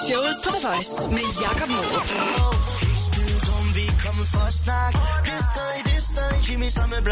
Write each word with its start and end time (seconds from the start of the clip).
Showet 0.00 0.36
på 0.44 0.48
The 0.54 0.60
Voice 0.68 0.94
med 1.16 1.26
Jakob 1.44 1.68
Morup. 1.74 2.08
vi 3.76 3.84
er 3.92 3.96
kommet 4.06 4.26
for 4.34 4.44
at 4.50 4.56
snakke 4.64 4.98
Det 5.26 5.34
er 5.40 5.44
stadig, 5.52 5.80
det 5.88 5.94
er 6.00 6.06
stadig 6.12 6.38
Jimmy 6.48 6.68
samme 6.76 6.94
er 6.96 7.02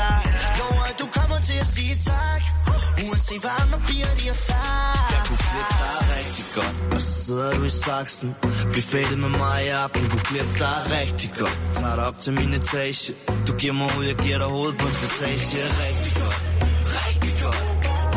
Lover, 0.58 0.84
at 0.90 0.96
du 1.02 1.06
kommer 1.18 1.38
til 1.48 1.58
at 1.64 1.68
sige 1.76 1.94
tak 2.12 2.42
Uanset 3.04 3.40
hvad 3.44 3.54
andre 3.62 3.78
piger 3.88 4.12
de 4.20 4.24
har 4.32 4.40
sagt 4.50 5.06
Jeg 5.14 5.22
kunne 5.28 5.42
klippe 5.48 5.74
dig 5.82 5.96
rigtig 6.16 6.46
godt. 6.56 6.76
Og 6.94 7.00
så 7.06 7.12
sidder 7.24 7.52
du 7.58 7.62
i 7.64 7.74
saksen. 7.84 8.28
Bliv 8.72 8.84
fættet 8.92 9.18
med 9.24 9.32
mig 9.42 9.58
i 9.66 9.68
aften 9.68 10.02
Kunne 10.10 10.26
klippe 10.30 10.54
dig 10.64 10.76
rigtig 10.98 11.30
godt. 11.40 11.58
Tag 11.72 11.92
dig 11.98 12.04
op 12.10 12.18
til 12.24 12.32
min 12.38 12.50
etage 12.60 13.14
Du 13.46 13.52
giver 13.60 13.74
mig 13.80 13.88
ud, 13.98 14.04
jeg 14.10 14.16
giver 14.24 14.38
dig 14.42 14.48
hovedet 14.56 14.76
på 14.80 14.86
en 14.92 14.96
passage. 15.02 15.62
Rigtig 15.86 16.12
godt, 16.22 16.38
rigtig 17.02 17.34
godt. 17.44 17.62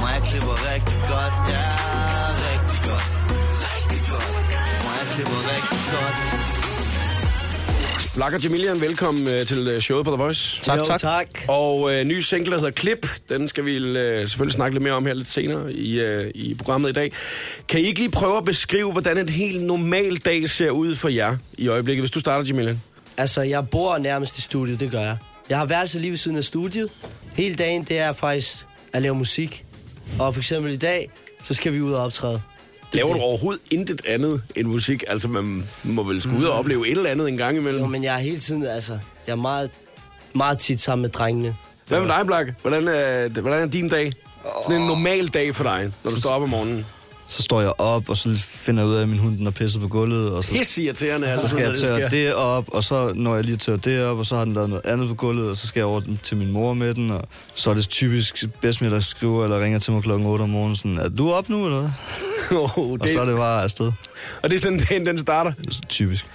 Mig 0.02 0.11
jeg 0.16 0.23
klipper 0.30 0.55
rigtig 0.71 1.00
godt, 1.11 1.36
ja. 1.50 1.54
yeah. 1.54 1.82
Blakker 8.16 8.40
Jamilian, 8.44 8.81
velkommen 8.81 9.27
øh, 9.27 9.45
til 9.48 9.67
øh, 9.67 9.81
showet 9.81 10.05
på 10.05 10.12
The 10.12 10.23
Voice. 10.23 10.62
Tak, 10.62 10.77
Jo, 10.80 10.84
tak. 10.84 10.99
tak. 10.99 11.27
Og 11.48 11.94
øh, 11.94 12.03
ny 12.05 12.20
single, 12.20 12.52
der 12.52 12.58
hedder 12.58 12.72
Klip, 12.72 13.08
den 13.30 13.48
skal 13.48 13.66
vi 13.66 13.76
øh, 13.77 14.27
selvfølgelig 14.27 14.53
snakke 14.53 14.76
lidt 14.76 14.84
mere 14.84 14.94
om 14.94 15.05
her 15.05 15.13
lidt 15.13 15.31
senere 15.31 15.73
i, 15.73 15.99
øh, 15.99 16.31
i 16.36 16.53
programmet 16.53 16.89
i 16.89 16.94
dag. 16.94 17.12
Kan 17.70 17.80
I 17.80 17.84
ikke 17.84 17.99
lige 17.99 18.12
prøve 18.12 18.38
at 18.38 18.45
beskrive, 18.45 18.91
hvordan 18.91 19.17
en 19.17 19.30
helt 19.30 19.63
normal 19.63 20.17
dag 20.17 20.49
ser 20.49 20.70
ud 20.70 20.95
for 20.95 21.09
jer 21.09 21.38
i 21.58 21.67
øjeblikket? 21.67 22.02
Hvis 22.02 22.12
du 22.12 22.20
starter, 22.20 22.45
Jamilian. 22.48 22.81
Altså, 23.17 23.41
jeg 23.41 23.70
bor 23.70 23.98
nærmest 23.98 24.38
i 24.38 24.41
studiet, 24.41 24.80
det 24.80 24.91
gør 24.91 25.02
jeg. 25.02 25.17
Jeg 25.50 25.58
har 25.58 25.66
værelse 25.66 26.00
lige 26.00 26.11
ved 26.11 26.17
siden 26.17 26.38
af 26.38 26.44
studiet. 26.44 26.89
Hele 27.34 27.55
dagen, 27.55 27.84
det 27.84 27.98
er 28.00 28.14
faktisk 28.14 28.66
at 28.94 29.02
lave 29.02 29.16
musik. 29.16 29.66
Og 30.20 30.34
for 30.34 30.41
eksempel 30.41 30.72
i 30.73 30.77
dag, 30.77 31.09
så 31.44 31.53
skal 31.53 31.73
vi 31.73 31.81
ud 31.81 31.94
og 31.94 32.03
optræde. 32.03 32.41
Er 32.93 32.97
Laver 32.97 33.07
du 33.09 33.13
det. 33.13 33.23
overhovedet 33.23 33.61
intet 33.71 34.02
andet 34.07 34.41
end 34.55 34.67
musik? 34.67 35.03
Altså, 35.08 35.27
man 35.27 35.63
må 35.83 36.03
vel 36.03 36.22
skulle 36.22 36.39
ud 36.39 36.45
og 36.45 36.53
opleve 36.59 36.88
et 36.88 36.97
eller 36.97 37.09
andet 37.09 37.30
en 37.30 37.38
gang 37.38 37.58
imellem. 37.58 37.81
Jo, 37.81 37.88
men 37.88 38.03
jeg 38.03 38.16
er 38.16 38.19
hele 38.19 38.39
tiden, 38.39 38.66
altså, 38.66 39.00
jeg 39.27 39.31
er 39.31 39.38
meget, 39.38 39.69
meget 40.33 40.59
tit 40.59 40.81
sammen 40.81 41.02
med 41.02 41.09
drengene. 41.09 41.55
Hvad 41.88 42.00
med 42.00 42.08
dig, 42.08 42.25
Blakke? 42.25 42.55
Hvordan 42.61 42.88
er, 42.88 43.27
hvordan 43.41 43.61
er 43.61 43.66
din 43.66 43.89
dag? 43.89 44.11
Sådan 44.63 44.81
en 44.81 44.88
normal 44.88 45.27
dag 45.27 45.55
for 45.55 45.63
dig, 45.63 45.89
når 46.03 46.11
du 46.11 46.22
står 46.22 46.30
op 46.30 46.41
om 46.41 46.50
morgenen. 46.50 46.85
Så 47.27 47.41
står 47.44 47.61
jeg 47.61 47.73
op, 47.77 48.09
og 48.09 48.17
så 48.17 48.30
finder 48.38 48.83
jeg 48.83 48.89
ud 48.89 48.95
af, 48.95 49.02
at 49.02 49.09
min 49.09 49.17
hund 49.19 49.38
den 49.38 49.47
er 49.47 49.52
pisset 49.52 49.81
på 49.81 49.88
gulvet, 49.88 50.31
og 50.31 50.44
så, 50.44 50.52
Pisse 50.53 50.81
irriterende, 50.83 51.28
altså, 51.28 51.47
så 51.47 51.55
skal 51.55 51.66
jeg 51.66 51.75
tørre 51.75 52.09
det 52.09 52.33
op, 52.33 52.66
og 52.67 52.83
så 52.83 53.13
når 53.16 53.35
jeg 53.35 53.45
lige 53.45 53.57
tørrer 53.57 53.78
det 53.78 54.05
op, 54.05 54.17
og 54.17 54.25
så 54.25 54.35
har 54.35 54.45
den 54.45 54.53
lavet 54.53 54.69
noget 54.69 54.85
andet 54.85 55.07
på 55.07 55.16
gulvet, 55.16 55.50
og 55.50 55.57
så 55.57 55.67
skal 55.67 55.80
jeg 55.80 55.88
over 55.88 56.02
til 56.23 56.38
min 56.38 56.52
mor 56.52 56.73
med 56.73 56.94
den, 56.94 57.11
og 57.11 57.22
så 57.55 57.69
er 57.69 57.73
det 57.73 57.89
typisk 57.89 58.45
bedstemor, 58.61 58.89
der 58.89 59.00
skriver 59.00 59.44
eller 59.44 59.63
ringer 59.63 59.80
til 59.80 59.94
mig 59.94 60.03
klokken 60.03 60.28
8 60.28 60.44
om 60.44 60.50
morgenen, 60.50 60.75
sådan, 60.75 60.97
er 60.97 61.09
du 61.09 61.31
op 61.31 61.50
nu, 61.50 61.66
eller 61.66 61.91
Oh, 62.52 62.77
Og 63.02 63.09
så 63.09 63.19
er 63.19 63.25
det, 63.25 63.27
det 63.27 63.38
bare 63.38 63.63
afsted. 63.63 63.91
og 64.44 64.49
det 64.49 64.55
er 64.55 64.59
sådan, 64.59 64.80
dagen 64.80 65.05
den 65.05 65.19
starter. 65.19 65.53
Typisk. 65.89 66.25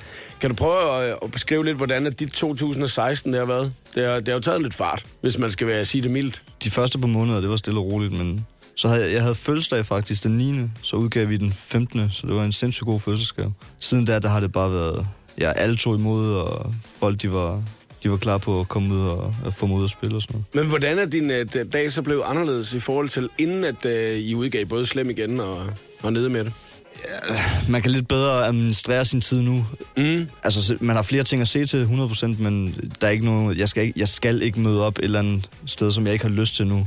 Kan 0.40 0.50
du 0.50 0.56
prøve 0.56 1.02
at, 1.04 1.18
at 1.22 1.30
beskrive 1.30 1.64
lidt, 1.64 1.76
hvordan 1.76 2.06
at 2.06 2.20
dit 2.20 2.30
2016 2.32 3.32
det 3.32 3.38
har 3.38 3.46
været? 3.46 3.72
Det 3.94 4.06
har, 4.06 4.14
det 4.14 4.28
har 4.28 4.34
jo 4.34 4.40
taget 4.40 4.62
lidt 4.62 4.74
fart, 4.74 5.04
hvis 5.20 5.38
man 5.38 5.50
skal 5.50 5.66
være, 5.66 5.84
sige 5.84 6.02
det 6.02 6.10
mildt. 6.10 6.42
De 6.64 6.70
første 6.70 6.98
par 6.98 7.06
måneder, 7.06 7.40
det 7.40 7.50
var 7.50 7.56
stille 7.56 7.80
og 7.80 7.86
roligt, 7.86 8.12
men 8.12 8.46
så 8.74 8.88
havde 8.88 9.02
jeg, 9.04 9.12
jeg 9.12 9.22
havde 9.22 9.34
fødselsdag 9.34 9.86
faktisk 9.86 10.24
den 10.24 10.38
9. 10.38 10.60
Så 10.82 10.96
udgav 10.96 11.28
vi 11.28 11.36
den 11.36 11.52
15. 11.52 12.10
Så 12.12 12.26
det 12.26 12.34
var 12.34 12.44
en 12.44 12.52
sindssygt 12.52 12.86
god 12.86 13.00
fødselsgave. 13.00 13.54
Siden 13.80 14.04
da, 14.04 14.18
der 14.18 14.28
har 14.28 14.40
det 14.40 14.52
bare 14.52 14.72
været... 14.72 15.06
Ja, 15.38 15.52
alle 15.52 15.76
tog 15.76 15.94
imod, 15.94 16.34
og 16.34 16.74
folk, 17.00 17.22
de 17.22 17.32
var, 17.32 17.62
de 18.02 18.10
var 18.10 18.16
klar 18.16 18.38
på 18.38 18.60
at 18.60 18.68
komme 18.68 18.94
ud 18.94 19.00
og 19.00 19.34
at 19.46 19.54
få 19.54 19.66
mig 19.66 19.76
ud 19.76 19.84
og 19.84 19.90
spille 19.90 20.16
og 20.16 20.22
sådan 20.22 20.34
noget. 20.34 20.54
Men 20.54 20.66
hvordan 20.66 20.98
er 20.98 21.06
din 21.06 21.30
uh, 21.30 21.62
dag 21.72 21.92
så 21.92 22.02
blevet 22.02 22.22
anderledes 22.26 22.74
i 22.74 22.80
forhold 22.80 23.08
til, 23.08 23.28
inden 23.38 23.64
at 23.64 23.84
uh, 23.84 23.92
I 24.18 24.34
udgav 24.34 24.64
både 24.64 24.86
Slem 24.86 25.10
igen 25.10 25.40
og, 25.40 25.66
og 26.02 26.12
Nede 26.12 26.30
med 26.30 26.44
det? 26.44 26.52
Man 27.68 27.82
kan 27.82 27.90
lidt 27.90 28.08
bedre 28.08 28.46
administrere 28.46 29.04
sin 29.04 29.20
tid 29.20 29.40
nu. 29.40 29.66
Mm. 29.96 30.28
Altså, 30.44 30.76
man 30.80 30.96
har 30.96 31.02
flere 31.02 31.24
ting 31.24 31.42
at 31.42 31.48
se 31.48 31.66
til 31.66 31.84
100%, 31.84 32.26
men 32.26 32.74
der 33.00 33.06
er 33.06 33.10
ikke 33.10 33.24
noget, 33.24 33.58
jeg, 33.58 33.68
skal 33.68 33.82
ikke, 33.82 34.00
jeg 34.00 34.08
skal 34.08 34.42
ikke 34.42 34.60
møde 34.60 34.86
op 34.86 34.98
et 34.98 35.04
eller 35.04 35.18
andet 35.18 35.48
sted, 35.66 35.92
som 35.92 36.04
jeg 36.06 36.12
ikke 36.12 36.24
har 36.24 36.32
lyst 36.32 36.56
til 36.56 36.66
nu. 36.66 36.86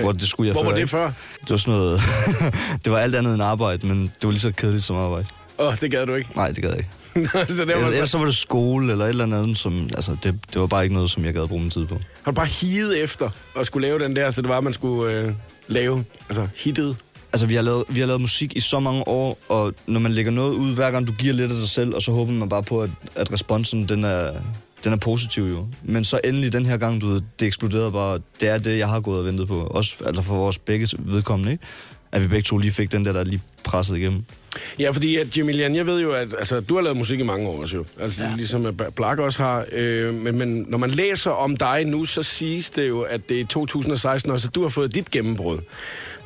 Hvor 0.00 0.12
det 0.12 0.28
skulle 0.28 0.46
jeg 0.46 0.52
Hvor 0.52 0.62
før. 0.62 0.70
var 0.70 0.78
det 0.78 0.90
før? 0.90 1.12
Det 1.40 1.50
var 1.50 1.56
sådan 1.56 1.74
noget... 1.74 2.00
det 2.84 2.92
var 2.92 2.98
alt 2.98 3.14
andet 3.14 3.34
end 3.34 3.42
arbejde, 3.42 3.86
men 3.86 4.02
det 4.02 4.24
var 4.24 4.30
lige 4.30 4.40
så 4.40 4.52
kedeligt 4.52 4.84
som 4.84 4.96
arbejde. 4.96 5.26
Åh, 5.58 5.66
oh, 5.66 5.74
det 5.80 5.90
gad 5.90 6.06
du 6.06 6.14
ikke. 6.14 6.30
Nej, 6.36 6.50
det 6.50 6.62
gad 6.62 6.70
jeg 6.70 6.78
ikke. 6.78 6.90
så 7.56 7.64
det 7.64 7.68
var 7.68 7.74
Ellers, 7.74 7.94
ellers 7.94 8.08
så, 8.08 8.12
så 8.12 8.18
var 8.18 8.24
det 8.24 8.36
skole 8.36 8.92
eller 8.92 9.04
et 9.04 9.08
eller 9.08 9.24
andet, 9.24 9.58
som... 9.58 9.90
Altså, 9.94 10.16
det, 10.22 10.40
det 10.52 10.60
var 10.60 10.66
bare 10.66 10.82
ikke 10.82 10.94
noget, 10.94 11.10
som 11.10 11.24
jeg 11.24 11.34
gad 11.34 11.42
at 11.42 11.48
bruge 11.48 11.62
min 11.62 11.70
tid 11.70 11.86
på. 11.86 11.94
har 12.22 12.32
du 12.32 12.36
bare 12.36 12.46
higet 12.46 13.02
efter 13.02 13.30
at 13.58 13.66
skulle 13.66 13.88
lave 13.88 13.98
den 13.98 14.16
der, 14.16 14.30
så 14.30 14.42
det 14.42 14.48
var, 14.48 14.58
at 14.58 14.64
man 14.64 14.72
skulle 14.72 15.26
uh, 15.26 15.32
lave, 15.68 16.04
altså 16.28 16.48
hittet. 16.56 16.96
Altså, 17.32 17.46
vi 17.46 17.54
har, 17.54 17.62
lavet, 17.62 17.84
vi 17.88 18.00
har 18.00 18.06
lavet 18.06 18.20
musik 18.20 18.56
i 18.56 18.60
så 18.60 18.80
mange 18.80 19.08
år, 19.08 19.38
og 19.48 19.74
når 19.86 20.00
man 20.00 20.12
lægger 20.12 20.32
noget 20.32 20.54
ud, 20.54 20.74
hver 20.74 20.90
gang 20.90 21.06
du 21.06 21.12
giver 21.12 21.34
lidt 21.34 21.52
af 21.52 21.58
dig 21.58 21.68
selv, 21.68 21.94
og 21.94 22.02
så 22.02 22.12
håber 22.12 22.32
man 22.32 22.48
bare 22.48 22.62
på, 22.62 22.82
at, 22.82 22.90
at 23.14 23.32
responsen, 23.32 23.88
den 23.88 24.04
er, 24.04 24.32
den 24.84 24.92
er 24.92 24.96
positiv 24.96 25.42
jo. 25.42 25.66
Men 25.82 26.04
så 26.04 26.20
endelig 26.24 26.52
den 26.52 26.66
her 26.66 26.76
gang, 26.76 27.00
du 27.00 27.08
ved, 27.08 27.22
det 27.40 27.46
eksploderede 27.46 27.92
bare. 27.92 28.20
Det 28.40 28.48
er 28.48 28.58
det, 28.58 28.78
jeg 28.78 28.88
har 28.88 29.00
gået 29.00 29.18
og 29.18 29.24
ventet 29.24 29.48
på. 29.48 29.60
Også 29.60 29.94
altså 30.06 30.22
for 30.22 30.34
vores 30.34 30.58
begge 30.58 30.88
vedkommende, 30.98 31.52
ikke? 31.52 31.64
At 32.12 32.22
vi 32.22 32.26
begge 32.26 32.42
to 32.42 32.56
lige 32.56 32.72
fik 32.72 32.92
den 32.92 33.04
der, 33.04 33.12
der 33.12 33.24
lige 33.24 33.42
presset 33.64 33.96
igennem. 33.96 34.24
Ja, 34.78 34.90
fordi 34.90 35.16
at 35.16 35.38
Jamilian, 35.38 35.76
jeg 35.76 35.86
ved 35.86 36.00
jo, 36.00 36.12
at 36.12 36.28
altså, 36.38 36.60
du 36.60 36.74
har 36.74 36.82
lavet 36.82 36.96
musik 36.96 37.20
i 37.20 37.22
mange 37.22 37.48
år 37.48 37.60
også 37.60 37.76
jo. 37.76 37.84
Altså, 38.00 38.22
ja. 38.22 38.30
ligesom 38.36 38.66
at 38.66 38.94
Black 38.94 39.18
også 39.18 39.42
har. 39.42 39.66
Øh, 39.72 40.14
men, 40.14 40.38
men 40.38 40.66
når 40.68 40.78
man 40.78 40.90
læser 40.90 41.30
om 41.30 41.56
dig 41.56 41.84
nu, 41.84 42.04
så 42.04 42.22
siges 42.22 42.70
det 42.70 42.88
jo, 42.88 43.00
at 43.00 43.28
det 43.28 43.40
er 43.40 43.46
2016 43.46 44.32
også, 44.32 44.48
at 44.48 44.54
du 44.54 44.62
har 44.62 44.68
fået 44.68 44.94
dit 44.94 45.10
gennembrud. 45.10 45.58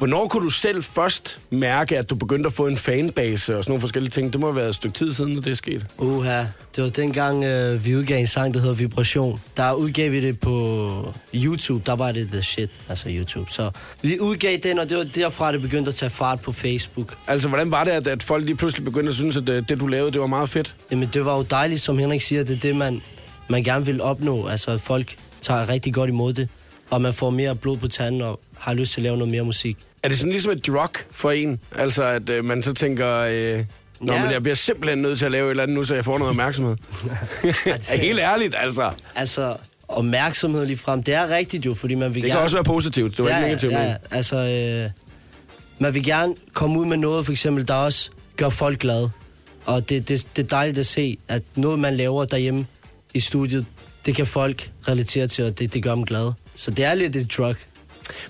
Hvornår 0.00 0.28
kunne 0.28 0.44
du 0.44 0.50
selv 0.50 0.82
først 0.82 1.40
mærke, 1.50 1.98
at 1.98 2.10
du 2.10 2.14
begyndte 2.14 2.46
at 2.46 2.52
få 2.52 2.66
en 2.66 2.76
fanbase 2.76 3.56
og 3.56 3.64
sådan 3.64 3.70
nogle 3.70 3.80
forskellige 3.80 4.10
ting? 4.10 4.32
Det 4.32 4.40
må 4.40 4.46
have 4.46 4.56
været 4.56 4.68
et 4.68 4.74
stykke 4.74 4.94
tid 4.94 5.12
siden, 5.12 5.38
at 5.38 5.44
det 5.44 5.50
er 5.50 5.54
sket. 5.54 5.86
Uha, 5.98 6.44
det 6.76 6.84
var 6.84 6.88
dengang, 6.88 7.44
øh, 7.44 7.84
vi 7.84 7.96
udgav 7.96 8.18
en 8.18 8.26
sang, 8.26 8.54
der 8.54 8.60
hedder 8.60 8.74
Vibration. 8.74 9.40
Der 9.56 9.72
udgav 9.72 10.12
vi 10.12 10.20
det 10.20 10.40
på 10.40 11.14
YouTube, 11.34 11.82
der 11.86 11.92
var 11.92 12.12
det 12.12 12.28
the 12.28 12.42
shit, 12.42 12.80
altså 12.88 13.08
YouTube. 13.08 13.50
Så 13.50 13.70
vi 14.02 14.20
udgav 14.20 14.56
den, 14.62 14.78
og 14.78 14.90
det 14.90 14.98
var 14.98 15.04
derfra, 15.04 15.52
det 15.52 15.62
begyndte 15.62 15.88
at 15.88 15.94
tage 15.94 16.10
fart 16.10 16.40
på 16.40 16.52
Facebook. 16.52 17.16
Altså, 17.26 17.48
hvordan 17.48 17.70
var 17.70 17.84
det, 17.84 17.90
at, 17.90 18.06
at 18.06 18.22
folk 18.22 18.44
lige 18.44 18.56
pludselig 18.56 18.84
begyndte 18.84 19.08
at 19.08 19.16
synes, 19.16 19.36
at 19.36 19.46
det, 19.46 19.68
det, 19.68 19.80
du 19.80 19.86
lavede, 19.86 20.12
det 20.12 20.20
var 20.20 20.26
meget 20.26 20.48
fedt? 20.48 20.74
Jamen, 20.90 21.08
det 21.12 21.24
var 21.24 21.36
jo 21.36 21.42
dejligt, 21.42 21.80
som 21.80 21.98
Henrik 21.98 22.20
siger, 22.20 22.44
det 22.44 22.56
er 22.56 22.60
det, 22.60 22.76
man, 22.76 23.02
man 23.48 23.64
gerne 23.64 23.86
vil 23.86 24.02
opnå. 24.02 24.46
Altså, 24.46 24.78
folk 24.78 25.16
tager 25.42 25.68
rigtig 25.68 25.94
godt 25.94 26.10
imod 26.10 26.32
det, 26.32 26.48
og 26.90 27.02
man 27.02 27.14
får 27.14 27.30
mere 27.30 27.56
blod 27.56 27.76
på 27.76 27.88
tanden 27.88 28.22
og 28.22 28.40
har 28.58 28.74
lyst 28.74 28.92
til 28.92 29.00
at 29.00 29.02
lave 29.02 29.16
noget 29.16 29.30
mere 29.30 29.42
musik. 29.42 29.76
Er 30.02 30.08
det 30.08 30.18
sådan 30.18 30.32
ligesom 30.32 30.52
et 30.52 30.66
drug 30.66 30.90
for 31.10 31.30
en? 31.30 31.60
Altså, 31.76 32.04
at 32.04 32.30
øh, 32.30 32.44
man 32.44 32.62
så 32.62 32.72
tænker... 32.72 33.08
Øh, 33.16 33.64
Nå, 34.00 34.12
Ja. 34.12 34.22
men 34.22 34.32
jeg 34.32 34.42
bliver 34.42 34.54
simpelthen 34.54 34.98
nødt 34.98 35.18
til 35.18 35.24
at 35.26 35.32
lave 35.32 35.46
et 35.46 35.50
eller 35.50 35.62
andet 35.62 35.76
nu, 35.76 35.84
så 35.84 35.94
jeg 35.94 36.04
får 36.04 36.18
noget 36.18 36.30
opmærksomhed. 36.30 36.76
ja, 37.44 37.72
helt 38.06 38.18
ærligt, 38.20 38.54
altså. 38.58 38.90
Altså, 39.14 39.56
opmærksomhed 39.88 40.66
lige 40.66 40.76
frem, 40.76 41.02
det 41.02 41.14
er 41.14 41.28
rigtigt 41.28 41.66
jo, 41.66 41.74
fordi 41.74 41.94
man 41.94 42.14
vil 42.14 42.22
Det 42.22 42.28
gerne... 42.28 42.38
kan 42.38 42.42
også 42.42 42.56
være 42.56 42.64
positivt. 42.64 43.16
Det 43.16 43.24
var 43.24 43.30
ikke 43.30 43.40
negativt. 43.40 43.72
ja, 43.72 43.82
ja, 43.88 43.94
altså, 44.10 44.36
øh, 44.36 44.90
man 45.78 45.94
vil 45.94 46.04
gerne 46.04 46.34
komme 46.52 46.78
ud 46.78 46.86
med 46.86 46.96
noget, 46.96 47.24
for 47.26 47.32
eksempel, 47.32 47.68
der 47.68 47.74
også 47.74 48.10
gør 48.36 48.48
folk 48.48 48.78
glade. 48.78 49.10
Og 49.64 49.88
det, 49.88 50.08
det, 50.08 50.26
det 50.36 50.42
er 50.44 50.46
dejligt 50.48 50.78
at 50.78 50.86
se, 50.86 51.18
at 51.28 51.42
noget, 51.54 51.78
man 51.78 51.96
laver 51.96 52.24
derhjemme 52.24 52.66
i 53.14 53.20
studiet, 53.20 53.66
det 54.06 54.14
kan 54.16 54.26
folk 54.26 54.70
relatere 54.88 55.26
til, 55.26 55.44
og 55.44 55.58
det, 55.58 55.72
det 55.74 55.82
gør 55.82 55.94
dem 55.94 56.04
glade. 56.06 56.34
Så 56.54 56.70
det 56.70 56.84
er 56.84 56.94
lidt 56.94 57.16
et 57.16 57.32
drug. 57.36 57.54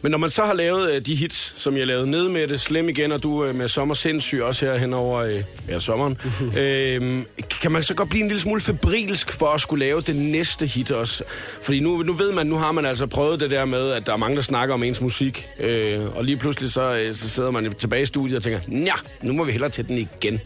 Men 0.03 0.11
når 0.11 0.19
man 0.19 0.31
så 0.31 0.43
har 0.43 0.53
lavet 0.53 0.93
øh, 0.93 1.01
de 1.01 1.15
hits, 1.15 1.55
som 1.57 1.77
jeg 1.77 1.87
lavede 1.87 2.11
ned 2.11 2.29
med 2.29 2.47
det, 2.47 2.61
Slem 2.61 2.89
igen, 2.89 3.13
og 3.13 3.23
du 3.23 3.45
øh, 3.45 3.55
med 3.55 3.69
Sommer 3.69 3.95
Sindssyg 3.95 4.43
også 4.43 4.67
her 4.67 4.77
hen 4.77 4.93
over 4.93 5.21
øh, 5.21 5.43
ja, 5.69 5.81
sommeren, 5.81 6.19
øh, 6.59 7.23
kan 7.61 7.73
man 7.73 7.83
så 7.83 7.95
godt 7.95 8.09
blive 8.09 8.23
en 8.23 8.29
lille 8.29 8.41
smule 8.41 8.61
febrilsk 8.61 9.33
for 9.33 9.47
at 9.47 9.61
skulle 9.61 9.85
lave 9.85 10.01
det 10.01 10.17
næste 10.17 10.67
hit 10.67 10.91
også? 10.91 11.25
Fordi 11.63 11.81
nu, 11.81 12.03
nu 12.03 12.13
ved 12.13 12.33
man, 12.33 12.47
nu 12.47 12.57
har 12.57 12.73
man 12.73 12.87
altså 12.87 13.07
prøvet 13.07 13.41
det 13.41 13.51
der 13.51 13.65
med, 13.65 13.91
at 13.91 14.07
der 14.07 14.13
er 14.13 14.17
mange, 14.17 14.37
der 14.37 14.43
snakker 14.43 14.75
om 14.75 14.83
ens 14.83 15.01
musik, 15.01 15.47
øh, 15.61 16.17
og 16.17 16.25
lige 16.25 16.37
pludselig 16.37 16.73
så, 16.73 16.99
øh, 16.99 17.15
så 17.15 17.29
sidder 17.29 17.51
man 17.51 17.73
tilbage 17.73 18.03
i 18.03 18.07
studiet 18.07 18.37
og 18.37 18.43
tænker, 18.43 18.61
ja, 18.71 18.95
nu 19.23 19.33
må 19.33 19.45
vi 19.45 19.53
hellere 19.53 19.71
til 19.71 19.89
den 19.89 19.99
igen. 19.99 20.41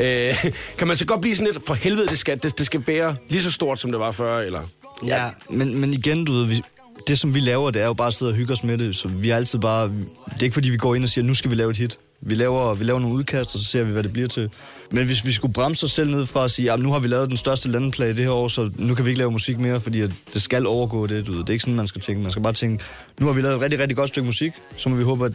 Øh, 0.00 0.44
kan 0.78 0.86
man 0.88 0.96
så 0.96 1.04
godt 1.04 1.20
blive 1.20 1.36
sådan 1.36 1.52
lidt, 1.52 1.66
for 1.66 1.74
helvede, 1.74 2.06
det 2.06 2.18
skal, 2.18 2.42
det, 2.42 2.58
det 2.58 2.66
skal 2.66 2.82
være 2.86 3.16
lige 3.28 3.42
så 3.42 3.50
stort, 3.50 3.80
som 3.80 3.90
det 3.90 4.00
var 4.00 4.12
før, 4.12 4.38
eller? 4.38 4.60
Ja, 5.06 5.28
Men, 5.50 5.78
men 5.78 5.94
igen, 5.94 6.24
du 6.24 6.32
ved, 6.32 6.44
vi, 6.46 6.62
det 7.08 7.18
som 7.18 7.34
vi 7.34 7.40
laver, 7.40 7.70
det 7.70 7.82
er 7.82 7.86
jo 7.86 7.92
bare 7.92 8.08
at 8.08 8.14
sidde 8.14 8.30
og 8.30 8.36
hygge 8.36 8.52
os 8.52 8.64
med 8.64 8.78
det. 8.78 8.96
Så 8.96 9.08
vi 9.08 9.30
er 9.30 9.36
altid 9.36 9.58
bare... 9.58 9.88
Det 9.88 10.38
er 10.40 10.42
ikke 10.42 10.54
fordi, 10.54 10.70
vi 10.70 10.76
går 10.76 10.94
ind 10.94 11.04
og 11.04 11.10
siger, 11.10 11.24
nu 11.24 11.34
skal 11.34 11.50
vi 11.50 11.56
lave 11.56 11.70
et 11.70 11.76
hit. 11.76 11.98
Vi 12.20 12.34
laver, 12.34 12.74
vi 12.74 12.84
laver 12.84 13.00
nogle 13.00 13.16
udkast, 13.16 13.54
og 13.54 13.60
så 13.60 13.66
ser 13.66 13.84
vi, 13.84 13.92
hvad 13.92 14.02
det 14.02 14.12
bliver 14.12 14.28
til. 14.28 14.50
Men 14.90 15.06
hvis 15.06 15.26
vi 15.26 15.32
skulle 15.32 15.54
bremse 15.54 15.84
os 15.84 15.92
selv 15.92 16.10
ned 16.10 16.26
fra 16.26 16.44
at 16.44 16.50
sige, 16.50 16.72
at 16.72 16.80
nu 16.80 16.92
har 16.92 16.98
vi 16.98 17.08
lavet 17.08 17.28
den 17.28 17.36
største 17.36 17.68
landeplage 17.68 18.14
det 18.14 18.24
her 18.24 18.30
år, 18.30 18.48
så 18.48 18.70
nu 18.76 18.94
kan 18.94 19.04
vi 19.04 19.10
ikke 19.10 19.18
lave 19.18 19.30
musik 19.30 19.58
mere, 19.58 19.80
fordi 19.80 20.00
at 20.00 20.10
det 20.34 20.42
skal 20.42 20.66
overgå 20.66 21.06
det. 21.06 21.26
Du 21.26 21.32
ved. 21.32 21.40
Det 21.40 21.48
er 21.48 21.52
ikke 21.52 21.62
sådan, 21.62 21.76
man 21.76 21.88
skal 21.88 22.00
tænke. 22.00 22.22
Man 22.22 22.30
skal 22.30 22.42
bare 22.42 22.52
tænke, 22.52 22.84
nu 23.20 23.26
har 23.26 23.32
vi 23.32 23.40
lavet 23.40 23.54
et 23.56 23.60
rigtig, 23.60 23.80
rigtig 23.80 23.96
godt 23.96 24.08
stykke 24.08 24.26
musik, 24.26 24.52
så 24.76 24.88
må 24.88 24.96
vi 24.96 25.02
håbe, 25.02 25.26
at 25.26 25.32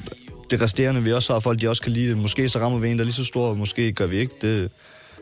det 0.50 0.62
resterende, 0.62 1.04
vi 1.04 1.14
også 1.14 1.34
har, 1.34 1.40
folk 1.40 1.62
de 1.62 1.70
også 1.70 1.82
kan 1.82 1.92
lide 1.92 2.10
det. 2.10 2.18
Måske 2.18 2.50
så 2.50 2.60
rammer 2.60 2.80
vi 2.80 2.90
en, 2.90 2.98
der 2.98 3.04
er 3.04 3.06
lige 3.06 3.16
så 3.16 3.26
stor, 3.26 3.48
og 3.48 3.58
måske 3.58 3.92
gør 3.92 4.06
vi 4.06 4.18
ikke. 4.18 4.34
Det, 4.42 4.72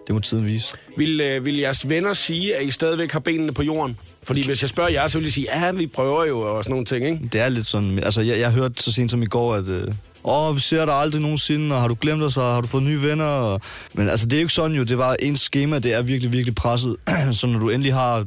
det 0.08 0.16
må 0.16 0.20
tiden 0.20 0.46
vise. 0.46 0.74
Vil, 0.98 1.22
øh, 1.22 1.46
vil 1.46 1.58
jeres 1.58 1.90
venner 1.90 2.14
sige, 2.14 2.56
at 2.56 2.66
I 2.66 2.72
stadigvæk 2.72 3.12
har 3.12 3.20
benene 3.20 3.54
på 3.54 3.64
jorden? 3.64 3.98
Fordi 4.24 4.46
hvis 4.46 4.62
jeg 4.62 4.70
spørger 4.70 4.90
jer, 4.90 5.08
så 5.08 5.20
vil 5.20 5.28
I 5.28 5.32
sige, 5.32 5.48
ja, 5.56 5.72
vi 5.72 5.88
prøver 5.88 6.26
jo 6.26 6.40
og 6.40 6.64
sådan 6.64 6.72
nogle 6.72 6.86
ting, 6.86 7.06
ikke? 7.06 7.30
Det 7.34 7.42
er 7.42 7.50
lidt 7.50 7.68
sådan... 7.68 8.04
Altså, 8.04 8.22
jeg, 8.22 8.40
jeg 8.40 8.52
hørte 8.52 8.84
så 8.84 8.92
sent 8.92 9.12
som 9.12 9.24
i 9.24 9.26
går, 9.26 9.56
at, 9.56 9.68
øh, 9.68 9.88
åh, 10.24 10.56
vi 10.56 10.60
ser 10.60 10.86
dig 10.86 10.94
aldrig 10.94 11.22
nogensinde, 11.22 11.76
og 11.76 11.82
har 11.82 11.88
du 11.88 11.98
glemt 12.02 12.24
os, 12.24 12.38
og 12.38 12.54
har 12.54 12.62
du 12.62 12.68
fået 12.68 12.84
nye 12.84 13.02
venner? 13.02 13.26
Og... 13.26 13.62
Men 13.94 14.10
altså, 14.10 14.26
det 14.26 14.34
er 14.34 14.38
jo 14.38 14.44
ikke 14.44 14.54
sådan 14.54 14.78
jo, 14.78 14.84
det 14.84 14.92
er 14.92 14.98
bare 14.98 15.24
en 15.24 15.38
schema, 15.38 15.80
det 15.80 15.94
er 15.94 16.02
virkelig, 16.02 16.34
virkelig 16.34 16.56
presset. 16.56 16.96
så 17.40 17.48
når 17.48 17.60
du 17.60 17.70
endelig 17.70 17.94
har 17.94 18.26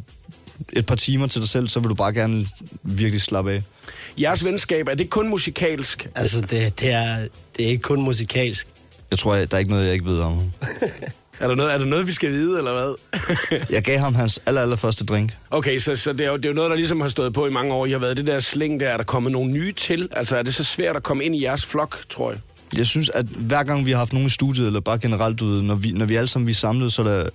et 0.73 0.87
par 0.87 0.95
timer 0.95 1.27
til 1.27 1.41
dig 1.41 1.49
selv, 1.49 1.69
så 1.69 1.81
vil 1.81 1.89
du 1.89 1.95
bare 1.95 2.13
gerne 2.13 2.47
virkelig 2.83 3.21
slappe 3.21 3.53
af. 3.53 3.63
Jeres 4.21 4.45
venskab, 4.45 4.89
er 4.89 4.95
det 4.95 5.11
kun 5.11 5.29
musikalsk? 5.29 6.09
Altså, 6.15 6.41
det, 6.41 6.81
det, 6.81 6.91
er, 6.91 7.17
det 7.57 7.65
er 7.65 7.69
ikke 7.69 7.83
kun 7.83 8.03
musikalsk. 8.03 8.67
Jeg 9.11 9.19
tror, 9.19 9.35
der 9.35 9.47
er 9.51 9.59
ikke 9.59 9.71
noget, 9.71 9.85
jeg 9.85 9.93
ikke 9.93 10.07
ved 10.07 10.21
om. 10.21 10.43
Er 11.41 11.49
der 11.49 11.55
noget, 11.55 11.75
er 11.75 11.79
der 11.79 11.85
noget 11.85 12.07
vi 12.07 12.13
skal 12.13 12.31
vide, 12.31 12.59
eller 12.59 12.73
hvad? 12.73 12.95
Jeg 13.75 13.83
gav 13.83 13.99
ham 13.99 14.15
hans 14.15 14.41
aller, 14.47 14.63
aller 14.63 14.77
første 14.77 15.05
drink. 15.05 15.37
Okay, 15.51 15.79
så, 15.79 15.97
så 15.97 16.13
det, 16.13 16.21
er 16.21 16.31
jo, 16.31 16.37
det 16.37 16.45
er 16.45 16.49
jo 16.49 16.55
noget, 16.55 16.71
der 16.71 16.77
ligesom 16.77 17.01
har 17.01 17.09
stået 17.09 17.33
på 17.33 17.47
i 17.47 17.51
mange 17.51 17.75
år. 17.75 17.87
I 17.87 17.91
har 17.91 17.99
været 17.99 18.17
det 18.17 18.27
der 18.27 18.41
sling 18.41 18.81
der. 18.81 18.89
Er 18.89 18.97
der 18.97 19.05
kommet 19.05 19.33
nogle 19.33 19.53
nye 19.53 19.73
til? 19.73 20.09
Altså, 20.13 20.37
er 20.37 20.43
det 20.43 20.55
så 20.55 20.65
svært 20.65 20.97
at 20.97 21.03
komme 21.03 21.25
ind 21.25 21.37
i 21.37 21.43
jeres 21.43 21.67
flok, 21.67 21.99
tror 22.09 22.31
jeg? 22.31 22.41
Jeg 22.77 22.87
synes, 22.87 23.09
at 23.09 23.27
hver 23.27 23.63
gang 23.63 23.87
vi 23.87 23.91
har 23.91 23.99
haft 23.99 24.13
nogen 24.13 24.27
i 24.27 24.31
studiet, 24.31 24.67
eller 24.67 24.81
bare 24.81 24.99
generelt 24.99 25.43
ud, 25.43 25.63
når 25.63 25.75
vi, 25.75 25.93
når 25.93 26.07
vi 26.07 26.17
alle 26.17 26.29
sammen 26.29 26.47
vi 26.47 26.53
er 26.53 26.57
samlet, 26.57 26.93
så 26.93 27.03
er 27.03 27.07
der, 27.07 27.29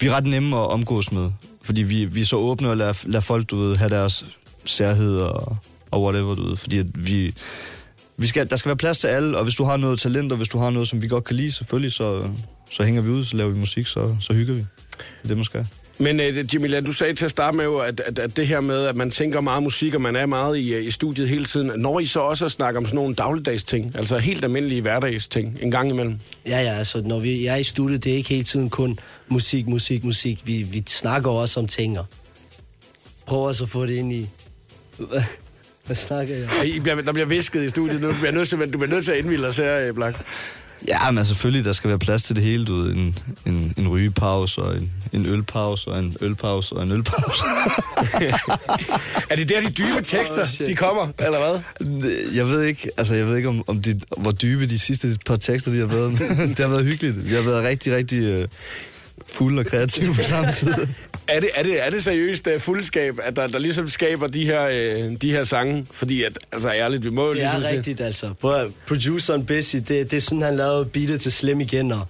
vi 0.00 0.06
er 0.06 0.16
ret 0.16 0.26
nemme 0.26 0.56
at 0.56 0.66
omgås 0.70 1.12
med. 1.12 1.30
Fordi 1.62 1.82
vi, 1.82 2.04
vi 2.04 2.20
er 2.20 2.24
så 2.24 2.36
åbne 2.36 2.70
og 2.70 2.76
lader, 2.76 3.02
lader 3.06 3.20
folk 3.20 3.50
du 3.50 3.56
ved, 3.56 3.76
have 3.76 3.90
deres 3.90 4.24
særhed 4.64 5.18
og, 5.18 5.56
og 5.90 6.02
whatever, 6.02 6.34
du 6.34 6.48
ved. 6.48 6.56
Fordi 6.56 6.78
at 6.78 6.86
vi, 6.94 7.34
vi 8.16 8.26
skal, 8.26 8.50
der 8.50 8.56
skal 8.56 8.68
være 8.68 8.76
plads 8.76 8.98
til 8.98 9.06
alle, 9.06 9.38
og 9.38 9.44
hvis 9.44 9.54
du 9.54 9.64
har 9.64 9.76
noget 9.76 10.00
talent, 10.00 10.32
og 10.32 10.36
hvis 10.36 10.48
du 10.48 10.58
har 10.58 10.70
noget, 10.70 10.88
som 10.88 11.02
vi 11.02 11.08
godt 11.08 11.24
kan 11.24 11.36
lide, 11.36 11.52
selvfølgelig, 11.52 11.92
så, 11.92 12.28
så 12.70 12.82
hænger 12.82 13.02
vi 13.02 13.10
ud, 13.10 13.24
så 13.24 13.36
laver 13.36 13.50
vi 13.50 13.58
musik, 13.58 13.86
så, 13.86 14.16
så 14.20 14.32
hygger 14.32 14.54
vi. 14.54 14.60
Det 14.60 15.24
er 15.24 15.28
det, 15.28 15.36
man 15.36 15.44
skal. 15.44 15.66
Men 15.98 16.20
uh, 16.20 16.54
Jimmy 16.54 16.86
du 16.86 16.92
sagde 16.92 17.14
til 17.14 17.24
at 17.24 17.30
starte 17.30 17.56
med 17.56 17.64
jo, 17.64 17.78
at, 17.78 18.00
at, 18.00 18.18
at 18.18 18.36
det 18.36 18.46
her 18.46 18.60
med, 18.60 18.86
at 18.86 18.96
man 18.96 19.10
tænker 19.10 19.40
meget 19.40 19.62
musik, 19.62 19.94
og 19.94 20.00
man 20.00 20.16
er 20.16 20.26
meget 20.26 20.58
i, 20.58 20.76
uh, 20.76 20.84
i 20.84 20.90
studiet 20.90 21.28
hele 21.28 21.44
tiden. 21.44 21.80
Når 21.80 22.00
I 22.00 22.06
så 22.06 22.20
også 22.20 22.44
at 22.44 22.50
snakke 22.50 22.78
om 22.78 22.84
sådan 22.84 22.96
nogle 22.96 23.14
dagligdags 23.14 23.64
ting, 23.64 23.96
altså 23.96 24.18
helt 24.18 24.44
almindelige 24.44 24.80
hverdags 24.80 25.28
ting, 25.28 25.58
en 25.60 25.70
gang 25.70 25.90
imellem? 25.90 26.18
Ja, 26.46 26.62
ja, 26.62 26.72
altså 26.72 27.02
når 27.02 27.20
vi 27.20 27.44
jeg 27.44 27.52
er 27.52 27.56
i 27.56 27.64
studiet, 27.64 28.04
det 28.04 28.12
er 28.12 28.16
ikke 28.16 28.28
hele 28.28 28.44
tiden 28.44 28.70
kun 28.70 28.98
musik, 29.28 29.66
musik, 29.66 30.04
musik. 30.04 30.40
Vi, 30.44 30.62
vi 30.62 30.82
snakker 30.86 31.30
også 31.30 31.60
om 31.60 31.66
ting, 31.66 31.98
og 31.98 32.06
prøver 33.26 33.48
også 33.48 33.64
at 33.64 33.70
få 33.70 33.86
det 33.86 33.92
ind 33.92 34.12
i... 34.12 34.28
Hvad, 35.86 35.96
snakker 35.96 36.36
jeg? 36.36 36.48
I 36.64 36.80
bliver, 36.80 37.00
der 37.00 37.12
bliver 37.12 37.26
visket 37.26 37.64
i 37.64 37.68
studiet 37.68 38.00
nu. 38.00 38.08
Du 38.08 38.14
bliver 38.20 38.32
nødt 38.32 38.48
til, 38.48 38.58
du 38.58 38.78
bliver 38.78 38.86
nødt 38.86 39.04
til 39.04 39.12
at 39.12 39.18
indvilde 39.18 39.48
os 39.48 39.56
her, 39.56 39.78
øh, 39.78 39.94
Blak. 39.94 40.24
Ja, 40.88 41.10
men 41.10 41.24
selvfølgelig, 41.24 41.64
der 41.64 41.72
skal 41.72 41.88
være 41.88 41.98
plads 41.98 42.22
til 42.22 42.36
det 42.36 42.44
hele, 42.44 42.64
du 42.64 42.76
ved. 42.82 42.92
En, 42.92 43.18
en, 43.46 43.74
en 43.76 43.88
rygepause, 43.88 44.62
og 44.62 44.76
en, 44.76 44.90
en 45.12 45.26
ølpause, 45.26 45.88
og 45.90 45.98
en 45.98 46.16
ølpause, 46.20 46.74
og 46.76 46.82
en 46.82 46.90
ølpause. 46.92 47.44
er 49.30 49.36
det 49.36 49.48
der, 49.48 49.60
de 49.60 49.70
dybe 49.70 50.02
tekster, 50.04 50.42
Oh, 50.42 50.48
shit. 50.48 50.66
de 50.66 50.76
kommer, 50.76 51.08
eller 51.18 51.38
hvad? 51.38 51.60
Jeg 52.34 52.46
ved 52.46 52.62
ikke, 52.62 52.90
altså 52.96 53.14
jeg 53.14 53.26
ved 53.26 53.36
ikke, 53.36 53.48
om, 53.48 53.64
om 53.66 53.82
de, 53.82 54.00
hvor 54.16 54.32
dybe 54.32 54.66
de 54.66 54.78
sidste 54.78 55.18
par 55.26 55.36
tekster, 55.36 55.72
de 55.72 55.78
har 55.78 55.86
været. 55.86 56.18
det 56.48 56.58
har 56.58 56.68
været 56.68 56.84
hyggeligt. 56.84 57.28
Vi 57.28 57.34
har 57.34 57.42
været 57.42 57.64
rigtig, 57.64 57.96
rigtig 57.96 58.38
uh, 58.42 58.44
fulde 59.26 59.60
og 59.60 59.66
kreative 59.66 60.14
på 60.14 60.22
samme 60.22 60.52
tid. 60.52 60.74
Er 61.28 61.40
det, 61.40 61.50
er 61.54 61.62
det, 61.62 61.86
er 61.86 61.90
det 61.90 62.04
seriøst 62.04 62.46
uh, 62.54 62.60
fuldskab, 62.60 63.18
at 63.22 63.36
der, 63.36 63.46
der 63.46 63.58
ligesom 63.58 63.88
skaber 63.88 64.26
de 64.26 64.44
her, 64.44 64.66
uh, 64.66 65.12
de 65.22 65.30
her 65.32 65.44
sange? 65.44 65.86
Fordi, 65.92 66.22
at, 66.24 66.38
altså 66.52 66.70
ærligt, 66.72 67.04
vi 67.04 67.10
må 67.10 67.22
jo 67.22 67.28
Det 67.28 67.36
ligesom 67.36 67.60
er 67.60 67.64
sige- 67.64 67.76
rigtigt, 67.76 68.00
altså. 68.00 68.30
Prøv 68.40 68.70
Produceren 68.88 69.46
Busy, 69.46 69.76
det, 69.76 69.88
det 69.88 70.12
er 70.12 70.20
sådan, 70.20 70.42
han 70.42 70.56
lavede 70.56 70.84
beatet 70.84 71.20
til 71.20 71.32
Slim 71.32 71.60
igen, 71.60 71.92
og 71.92 72.00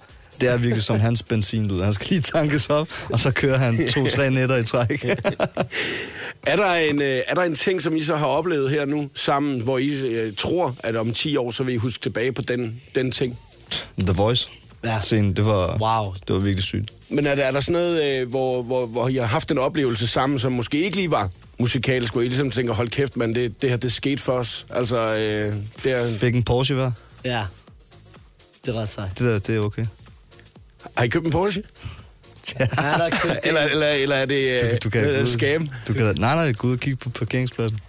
Det 0.41 0.49
er 0.49 0.57
virkelig 0.57 0.83
som 0.83 0.99
hans 0.99 1.23
benzin, 1.23 1.67
du 1.67 1.73
ved. 1.75 1.83
Han 1.83 1.93
skal 1.93 2.07
lige 2.09 2.21
tankes 2.21 2.69
op, 2.69 2.87
og 3.09 3.19
så 3.19 3.31
kører 3.31 3.57
han 3.57 3.87
to-tre 3.89 4.29
nætter 4.39 4.57
i 4.57 4.63
træk. 4.63 5.05
Er 6.47 6.55
der, 6.55 6.71
en, 6.73 7.01
øh, 7.01 7.21
er 7.27 7.33
der 7.35 7.41
en 7.41 7.55
ting, 7.55 7.81
som 7.81 7.95
I 7.95 7.99
så 8.03 8.15
har 8.15 8.25
oplevet 8.25 8.69
her 8.69 8.85
nu 8.85 9.09
sammen, 9.13 9.61
hvor 9.61 9.77
I 9.77 9.89
øh, 10.07 10.33
tror, 10.37 10.75
at 10.79 10.95
om 10.95 11.13
10 11.13 11.37
år, 11.37 11.51
så 11.51 11.63
vil 11.63 11.73
I 11.73 11.77
huske 11.77 12.01
tilbage 12.01 12.31
på 12.31 12.41
den, 12.41 12.81
den 12.95 13.11
ting? 13.11 13.39
The 13.99 14.13
Voice. 14.13 14.49
Ja. 14.83 14.99
Scenen, 15.01 15.33
det 15.33 15.45
var, 15.45 15.77
wow. 15.81 16.13
det 16.27 16.33
var 16.35 16.39
virkelig 16.41 16.63
sygt. 16.63 16.91
Men 17.09 17.27
er 17.27 17.35
der, 17.35 17.43
er 17.43 17.51
der 17.51 17.59
sådan 17.59 17.73
noget, 17.81 18.21
øh, 18.21 18.29
hvor, 18.29 18.61
hvor, 18.63 18.85
hvor 18.85 19.07
I 19.07 19.15
har 19.15 19.25
haft 19.25 19.51
en 19.51 19.57
oplevelse 19.57 20.07
sammen, 20.07 20.39
som 20.39 20.51
måske 20.51 20.77
ikke 20.83 20.95
lige 20.97 21.11
var 21.11 21.29
musikalsk, 21.59 22.13
hvor 22.13 22.21
I 22.21 22.27
ligesom 22.27 22.51
tænker, 22.51 22.73
hold 22.73 22.89
kæft, 22.89 23.17
man, 23.17 23.35
det, 23.35 23.61
det 23.61 23.69
her, 23.69 23.77
det 23.77 23.91
skete 23.91 24.21
for 24.21 24.33
os? 24.33 24.65
Altså, 24.69 24.97
øh, 24.97 25.55
det 25.83 25.91
er, 25.91 26.17
Fik 26.17 26.35
en 26.35 26.43
Porsche 26.43 26.75
hver. 26.75 26.91
Ja, 27.25 27.43
det 28.65 28.75
er 28.75 28.79
ret 28.79 28.87
sejt. 28.89 29.09
Det 29.19 29.27
der, 29.27 29.39
det 29.39 29.55
er 29.55 29.59
okay. 29.59 29.85
har 30.97 31.03
I 31.03 31.07
købt 31.07 31.25
en 31.25 31.31
Porsche? 31.31 31.63
Købt 32.57 32.69
det. 33.23 33.39
Eller, 33.43 33.61
eller, 33.61 33.87
eller 33.87 34.15
er 34.15 34.25
det 34.25 34.61
øh, 34.63 34.71
Du, 34.71 34.77
du 34.83 34.89
kan 34.89 35.21
ud- 35.21 35.27
scam? 35.27 35.69
Du 35.87 35.93
kan, 35.93 36.03
nej, 36.05 36.35
nej, 36.35 36.51
gå 36.53 36.67
ud 36.67 36.73
og 36.73 36.79
kigge 36.79 36.97
på 36.97 37.09
parkeringspladsen. 37.09 37.79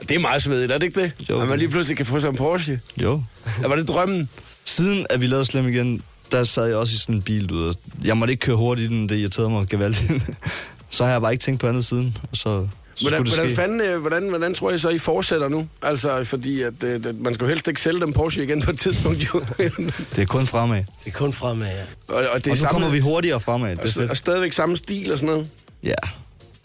Det 0.00 0.10
er 0.10 0.18
meget 0.18 0.42
svedigt, 0.42 0.72
er 0.72 0.78
det 0.78 0.86
ikke 0.86 1.00
det? 1.00 1.12
Jo. 1.30 1.40
At 1.40 1.48
man 1.48 1.58
lige 1.58 1.68
pludselig 1.68 1.96
kan 1.96 2.06
få 2.06 2.20
sig 2.20 2.28
en 2.28 2.36
Porsche. 2.36 2.80
Jo. 3.02 3.22
Ja, 3.62 3.68
var 3.68 3.76
det 3.76 3.88
drømmen? 3.88 4.28
Siden 4.64 5.06
at 5.10 5.20
vi 5.20 5.26
lavede 5.26 5.44
Slem 5.44 5.68
igen, 5.68 6.02
der 6.32 6.44
sad 6.44 6.66
jeg 6.66 6.76
også 6.76 6.94
i 6.94 6.96
sådan 6.96 7.14
en 7.14 7.22
bil, 7.22 7.48
du 7.48 7.54
ved. 7.54 7.74
Jeg 8.04 8.16
måtte 8.16 8.32
ikke 8.32 8.40
køre 8.40 8.56
hurtigt 8.56 8.92
i 8.92 8.94
den, 8.94 9.08
det 9.08 9.16
irriterede 9.16 9.50
mig 9.50 9.68
gevaldigt. 9.68 10.12
så 10.88 11.04
har 11.04 11.10
jeg 11.12 11.20
bare 11.20 11.32
ikke 11.32 11.42
tænkt 11.42 11.60
på 11.60 11.66
andet 11.68 11.84
siden, 11.84 12.16
og 12.22 12.36
så, 12.36 12.42
så 12.42 12.48
Hvordan, 12.50 12.66
skulle 12.96 13.24
det 13.24 13.28
hvordan, 13.34 13.46
ske. 13.50 13.56
fanden, 13.56 13.80
øh, 13.80 14.00
hvordan, 14.00 14.28
hvordan 14.28 14.54
tror 14.54 14.70
jeg 14.70 14.80
så, 14.80 14.88
I 14.88 14.98
fortsætter 14.98 15.48
nu? 15.48 15.68
Altså, 15.82 16.24
fordi 16.24 16.62
at, 16.62 16.72
øh, 16.84 17.04
det- 17.04 17.20
man 17.20 17.34
skal 17.34 17.44
jo 17.44 17.48
helst 17.48 17.68
ikke 17.68 17.80
sælge 17.80 18.00
den 18.00 18.12
Porsche 18.12 18.42
igen 18.44 18.62
på 18.62 18.70
et 18.70 18.78
tidspunkt, 18.78 19.34
jo. 19.34 19.42
Det 20.16 20.22
er 20.22 20.26
kun 20.26 20.46
fremad. 20.46 20.78
Det 20.78 20.86
er 21.06 21.10
kun 21.10 21.32
fremad, 21.32 21.66
ja. 21.66 22.14
og, 22.14 22.16
og, 22.16 22.22
det 22.24 22.26
er 22.26 22.32
Og 22.34 22.40
nu 22.48 22.54
samme, 22.54 22.72
kommer 22.72 22.88
vi 22.88 22.98
hurtigere 22.98 23.40
fremad. 23.40 23.76
Det 23.76 23.96
er 23.96 24.02
og, 24.02 24.08
og 24.10 24.16
stadigvæk 24.16 24.52
samme 24.52 24.76
stil 24.76 25.12
og 25.12 25.18
sådan 25.18 25.34
noget. 25.34 25.48
Ja. 25.82 25.94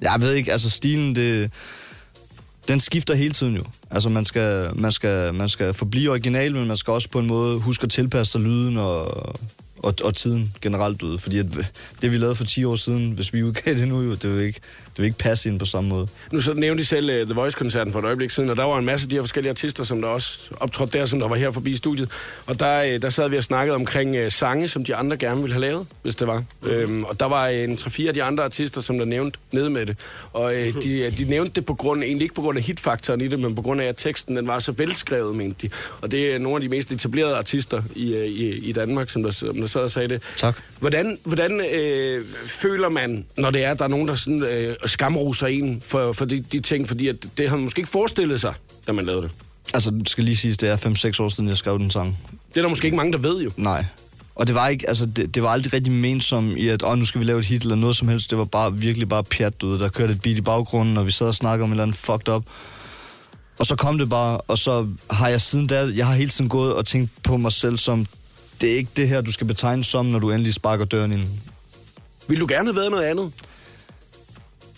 Jeg 0.01 0.15
ved 0.19 0.33
ikke, 0.33 0.51
altså 0.51 0.69
stilen, 0.69 1.15
det, 1.15 1.51
den 2.69 2.80
skifter 2.80 3.16
hele 3.16 3.33
tiden 3.33 3.56
jo. 3.56 3.63
Altså 3.92 4.10
man 4.10 4.25
skal, 4.25 4.69
man, 4.75 4.92
skal, 4.92 5.33
man 5.33 5.50
skal 5.50 5.74
forblive 5.74 6.10
original, 6.12 6.56
men 6.56 6.68
man 6.68 6.77
skal 6.77 6.92
også 6.92 7.10
på 7.10 7.19
en 7.19 7.27
måde 7.27 7.60
huske 7.60 7.83
at 7.83 7.89
tilpasse 7.89 8.31
sig 8.31 8.42
lyden 8.42 8.77
og, 8.77 9.36
og, 9.83 9.93
og 10.03 10.15
tiden 10.15 10.53
generelt 10.61 11.01
ud. 11.01 11.17
Fordi 11.17 11.39
at 11.39 11.45
det 12.01 12.11
vi 12.11 12.17
lavede 12.17 12.35
for 12.35 12.43
10 12.43 12.65
år 12.65 12.75
siden, 12.75 13.11
hvis 13.11 13.33
vi 13.33 13.43
udgav 13.43 13.73
det 13.73 13.87
nu 13.87 14.01
jo, 14.01 14.15
det 14.15 14.35
vil 14.35 14.45
ikke, 14.45 14.59
det 14.85 14.97
vil 14.97 15.05
ikke 15.05 15.17
passe 15.17 15.49
ind 15.49 15.59
på 15.59 15.65
samme 15.65 15.89
måde. 15.89 16.07
Nu 16.31 16.41
så 16.41 16.53
nævnte 16.53 16.81
I 16.81 16.83
selv 16.83 17.21
uh, 17.21 17.27
The 17.27 17.33
Voice-koncerten 17.33 17.93
for 17.93 17.99
et 17.99 18.05
øjeblik 18.05 18.29
siden, 18.29 18.49
og 18.49 18.57
der 18.57 18.63
var 18.63 18.79
en 18.79 18.85
masse 18.85 19.05
af 19.05 19.09
de 19.09 19.15
her 19.15 19.21
forskellige 19.21 19.49
artister, 19.49 19.83
som 19.83 20.01
der 20.01 20.07
også 20.07 20.39
optrådte 20.59 20.97
der, 20.97 21.05
som 21.05 21.19
der 21.19 21.27
var 21.27 21.35
her 21.35 21.51
forbi 21.51 21.75
studiet. 21.75 22.09
Og 22.45 22.59
der, 22.59 22.95
uh, 22.95 23.01
der 23.01 23.09
sad 23.09 23.29
vi 23.29 23.37
og 23.37 23.43
snakkede 23.43 23.75
omkring 23.75 24.25
uh, 24.25 24.29
sange, 24.29 24.67
som 24.67 24.83
de 24.83 24.95
andre 24.95 25.17
gerne 25.17 25.41
ville 25.41 25.53
have 25.53 25.61
lavet, 25.61 25.87
hvis 26.01 26.15
det 26.15 26.27
var. 26.27 26.43
Um, 26.85 27.03
og 27.03 27.19
der 27.19 27.25
var 27.25 27.47
en 27.47 27.73
3-4 27.73 28.07
af 28.07 28.13
de 28.13 28.23
andre 28.23 28.43
artister, 28.43 28.81
som 28.81 28.97
der 28.97 29.05
nævnte 29.05 29.39
nede 29.51 29.69
med 29.69 29.85
det. 29.85 29.97
Og 30.33 30.43
uh, 30.43 30.83
de, 30.83 31.07
uh, 31.07 31.17
de 31.17 31.25
nævnte 31.27 31.51
det 31.55 31.65
på 31.65 31.73
grund, 31.73 32.03
egentlig 32.03 32.23
ikke 32.23 32.35
på 32.35 32.41
grund 32.41 32.57
af 32.57 32.63
hitfaktoren 32.63 33.21
i 33.21 33.27
det, 33.27 33.39
men 33.39 33.55
på 33.55 33.61
grund 33.61 33.81
af, 33.81 33.85
at 33.85 33.97
teksten 33.97 34.37
den 34.37 34.47
var 34.47 34.59
så 34.59 34.71
velskrevet, 34.71 35.35
mente 35.35 35.67
de. 35.67 35.73
Og 36.01 36.11
det 36.11 36.33
er 36.33 36.39
nogle 36.39 36.55
af 36.55 36.61
de 36.61 36.69
mest 36.69 36.91
etablerede 36.91 37.35
artister 37.35 37.83
i, 37.95 38.13
uh, 38.13 38.25
i, 38.25 38.69
i 38.69 38.71
Danmark, 38.71 39.09
som 39.09 39.23
der, 39.23 39.31
som 39.31 39.57
der 39.57 39.68
sad 39.69 39.81
og 39.81 39.92
sagde 39.92 40.07
det. 40.07 40.21
Tak. 40.38 40.57
Hvordan, 40.80 41.18
hvordan 41.23 41.61
øh, 41.73 42.26
føler 42.47 42.90
man, 42.90 43.26
når 43.38 43.52
det 43.52 43.64
er, 43.64 43.71
at 43.71 43.78
der 43.78 43.83
er 43.83 43.90
nogen, 43.90 44.07
der 44.07 44.16
sådan, 44.16 44.44
øh, 44.44 44.76
skamroser 44.85 45.47
en 45.47 45.81
for, 45.85 46.14
for 46.14 46.26
de, 46.26 46.44
de 46.52 46.59
ting? 46.59 46.88
Fordi 46.88 47.07
at 47.07 47.16
det 47.38 47.49
har 47.49 47.56
man 47.56 47.64
måske 47.64 47.80
ikke 47.80 47.92
forestillet 47.92 48.42
sig, 48.42 48.54
da 48.88 48.92
man 48.92 49.06
lavede 49.06 49.21
det. 49.21 49.31
Altså, 49.73 49.92
det 49.92 50.09
skal 50.09 50.23
lige 50.23 50.38
siges, 50.38 50.57
det 50.57 50.69
er 50.69 50.78
5-6 50.78 51.23
år 51.23 51.30
siden, 51.30 51.49
jeg 51.49 51.57
skrev 51.57 51.80
den 51.80 51.92
sang. 51.92 52.18
Det 52.49 52.57
er 52.57 52.61
der 52.61 52.69
måske 52.69 52.85
ikke 52.85 52.97
mange, 52.97 53.11
der 53.11 53.18
ved 53.18 53.44
jo. 53.44 53.52
Nej. 53.57 53.85
Og 54.35 54.47
det 54.47 54.56
var 54.56 54.68
ikke, 54.68 54.90
altså, 54.90 55.06
det, 55.06 55.35
det 55.35 55.44
var 55.44 55.49
aldrig 55.49 55.73
rigtig 55.73 55.94
ment 55.94 56.23
som 56.23 56.57
i, 56.57 56.68
at 56.68 56.83
åh, 56.83 56.97
nu 56.97 57.06
skal 57.06 57.19
vi 57.19 57.26
lave 57.26 57.40
et 57.40 57.45
hit 57.45 57.61
eller 57.61 57.76
noget 57.76 57.95
som 57.95 58.07
helst. 58.07 58.30
Det 58.30 58.38
var 58.38 58.45
bare 58.45 58.73
virkelig 58.73 59.09
bare 59.09 59.23
pjat, 59.23 59.61
du 59.61 59.69
ved. 59.69 59.80
Der 59.80 59.90
kørte 59.90 60.14
et 60.14 60.21
beat 60.21 60.38
i 60.38 60.42
baggrunden, 60.42 60.97
og 60.97 61.06
vi 61.06 61.11
sad 61.11 61.28
og 61.28 61.35
snakkede 61.35 61.64
om 61.64 61.69
et 61.69 61.73
eller 61.73 61.83
andet 61.83 61.97
fucked 61.97 62.33
up. 62.33 62.44
Og 63.59 63.66
så 63.66 63.76
kom 63.76 63.97
det 63.97 64.09
bare, 64.09 64.38
og 64.38 64.57
så 64.57 64.88
har 65.09 65.30
jeg 65.30 65.42
siden 65.42 65.68
da, 65.68 65.92
jeg 65.95 66.07
har 66.07 66.14
hele 66.14 66.30
tiden 66.30 66.49
gået 66.49 66.73
og 66.73 66.85
tænkt 66.85 67.11
på 67.23 67.38
mig 67.38 67.52
selv 67.52 67.78
som, 67.78 68.06
det 68.61 68.71
er 68.71 68.78
ikke 68.78 68.92
det 68.95 69.09
her, 69.09 69.21
du 69.21 69.31
skal 69.31 69.47
betegne 69.47 69.83
som, 69.83 70.06
når 70.06 70.19
du 70.19 70.31
endelig 70.31 70.54
sparker 70.54 70.85
døren 70.85 71.11
ind. 71.11 71.23
Vil 72.28 72.39
du 72.39 72.45
gerne 72.49 72.68
have 72.68 72.75
været 72.75 72.92
noget 72.92 73.04
andet? 73.04 73.31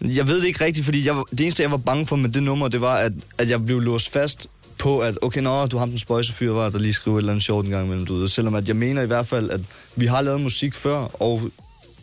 Jeg 0.02 0.28
ved 0.28 0.42
det 0.42 0.48
ikke 0.48 0.66
rigtigt, 0.66 0.86
fordi 0.86 1.08
jeg, 1.08 1.24
det 1.32 1.40
eneste, 1.40 1.64
jeg 1.64 1.72
var 1.72 1.78
bange 1.78 2.06
for 2.06 2.16
med 2.16 2.30
det 2.30 2.44
nummer, 2.44 2.68
det 2.68 2.82
var, 2.82 2.96
at, 2.96 3.12
at 3.38 3.50
jeg 3.50 3.66
blev 3.66 3.80
låst 3.80 4.10
fast 4.10 4.48
på, 4.78 5.00
at 5.00 5.18
okay, 5.22 5.42
nå, 5.42 5.66
du 5.66 5.78
har 5.78 5.86
den 5.86 6.00
spøjsefyr, 6.00 6.52
var 6.52 6.70
der 6.70 6.80
lige 6.80 6.94
skriver 6.94 7.18
et 7.18 7.22
eller 7.22 7.34
andet 7.34 7.46
sjovt 7.46 7.66
en 7.66 7.72
gang 7.72 7.86
imellem, 7.86 8.06
du 8.06 8.16
ved. 8.16 8.28
Selvom 8.28 8.56
at 8.56 8.68
jeg 8.68 8.76
mener 8.76 9.02
i 9.02 9.06
hvert 9.06 9.28
fald, 9.28 9.50
at 9.50 9.62
vi 9.96 10.06
har 10.06 10.22
lavet 10.22 10.42
musik 10.42 10.76
før, 10.76 10.98
og 10.98 11.42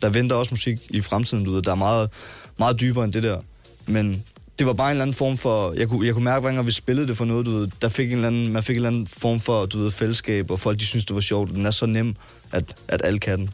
der 0.01 0.09
venter 0.09 0.35
også 0.35 0.51
musik 0.51 0.79
i 0.89 1.01
fremtiden, 1.01 1.43
du 1.43 1.51
ved. 1.51 1.61
Der 1.61 1.71
er 1.71 1.75
meget, 1.75 2.09
meget 2.57 2.79
dybere 2.79 3.03
end 3.05 3.13
det 3.13 3.23
der. 3.23 3.37
Men 3.85 4.23
det 4.59 4.67
var 4.67 4.73
bare 4.73 4.87
en 4.87 4.91
eller 4.91 5.01
anden 5.01 5.13
form 5.15 5.37
for... 5.37 5.73
Jeg 5.77 5.87
kunne, 5.87 6.05
jeg 6.05 6.13
kunne 6.13 6.23
mærke, 6.23 6.49
hver 6.51 6.61
vi 6.61 6.71
spillede 6.71 7.07
det 7.07 7.17
for 7.17 7.25
noget, 7.25 7.45
du 7.45 7.51
ved, 7.51 7.67
der 7.81 7.89
fik 7.89 8.07
en 8.07 8.13
eller 8.13 8.27
anden, 8.27 8.53
man 8.53 8.63
fik 8.63 8.73
en 8.73 8.77
eller 8.77 8.89
anden 8.89 9.07
form 9.07 9.39
for, 9.39 9.65
du 9.65 9.77
ved, 9.79 9.91
fællesskab, 9.91 10.51
og 10.51 10.59
folk, 10.59 10.79
de 10.79 10.85
synes, 10.85 11.05
det 11.05 11.15
var 11.15 11.21
sjovt. 11.21 11.51
Den 11.51 11.65
er 11.65 11.71
så 11.71 11.85
nem, 11.85 12.15
at, 12.51 12.63
at 12.87 13.01
alle 13.03 13.19
kan 13.19 13.39
den. 13.39 13.49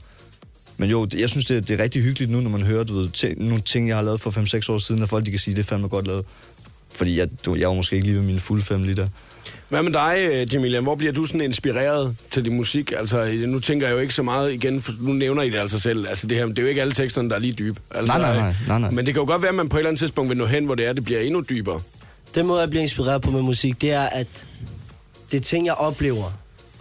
Men 0.77 0.89
jo, 0.89 1.05
det- 1.05 1.19
jeg 1.21 1.29
synes, 1.29 1.45
det, 1.45 1.67
det 1.67 1.79
er 1.79 1.83
rigtig 1.83 2.01
hyggeligt 2.01 2.31
nu, 2.31 2.41
når 2.41 2.49
man 2.49 2.61
hører 2.63 2.83
du 2.83 2.93
ved, 2.93 3.09
ting, 3.09 3.41
nogle 3.47 3.61
ting, 3.61 3.87
jeg 3.87 3.95
har 3.95 4.03
lavet 4.03 4.21
for 4.21 4.31
5-6 4.31 4.73
år 4.73 4.77
siden, 4.77 5.03
at 5.03 5.09
folk 5.09 5.25
de 5.25 5.31
kan 5.31 5.39
sige, 5.39 5.55
det 5.55 5.59
er 5.61 5.63
fandme 5.65 5.87
godt 5.87 6.07
lavet. 6.07 6.25
Fordi 6.95 7.17
jeg, 7.19 7.27
du, 7.45 7.55
jeg 7.55 7.67
var 7.67 7.73
måske 7.75 7.95
ikke 7.95 8.07
lige 8.07 8.17
ved 8.17 8.23
mine 8.23 8.39
fulde 8.39 8.63
fem 8.63 8.83
liter. 8.83 9.07
Hvad 9.69 9.83
med 9.83 9.91
dig, 9.91 10.27
øh, 10.31 10.53
Jamilian? 10.53 10.83
Hvor 10.83 10.95
bliver 10.95 11.13
du 11.13 11.25
sådan 11.25 11.41
inspireret 11.41 12.15
til 12.31 12.45
din 12.45 12.53
musik? 12.57 12.91
Altså, 12.97 13.31
nu 13.47 13.59
tænker 13.59 13.87
jeg 13.87 13.93
jo 13.93 13.99
ikke 13.99 14.13
så 14.13 14.23
meget 14.23 14.53
igen, 14.53 14.81
for 14.81 14.93
nu 14.99 15.13
nævner 15.13 15.41
I 15.41 15.49
det 15.49 15.57
altså 15.57 15.79
selv. 15.79 16.07
Altså, 16.09 16.27
det, 16.27 16.37
her, 16.37 16.45
det 16.45 16.59
er 16.59 16.61
jo 16.61 16.67
ikke 16.67 16.81
alle 16.81 16.93
teksterne, 16.93 17.29
der 17.29 17.35
er 17.35 17.39
lige 17.39 17.53
dybe. 17.53 17.79
Altså, 17.91 18.17
Nej, 18.17 18.21
nej, 18.21 18.37
nej, 18.37 18.49
øh, 18.49 18.67
nej, 18.67 18.79
nej. 18.79 18.89
Men 18.89 19.05
det 19.05 19.13
kan 19.13 19.21
jo 19.21 19.27
godt 19.27 19.41
være, 19.41 19.49
at 19.49 19.55
man 19.55 19.69
på 19.69 19.77
et 19.77 19.79
eller 19.79 19.89
andet 19.89 19.99
tidspunkt 19.99 20.29
vil 20.29 20.37
nå 20.37 20.45
hen, 20.45 20.65
hvor 20.65 20.75
det 20.75 20.85
er, 20.85 20.93
det 20.93 21.05
bliver 21.05 21.19
endnu 21.19 21.41
dybere. 21.49 21.81
Den 22.35 22.45
måde, 22.47 22.59
jeg 22.59 22.69
bliver 22.69 22.83
inspireret 22.83 23.21
på 23.21 23.31
med 23.31 23.41
musik, 23.41 23.81
det 23.81 23.91
er, 23.91 24.03
at 24.03 24.27
det 25.31 25.37
er 25.37 25.41
ting, 25.41 25.65
jeg 25.65 25.73
oplever, 25.73 26.31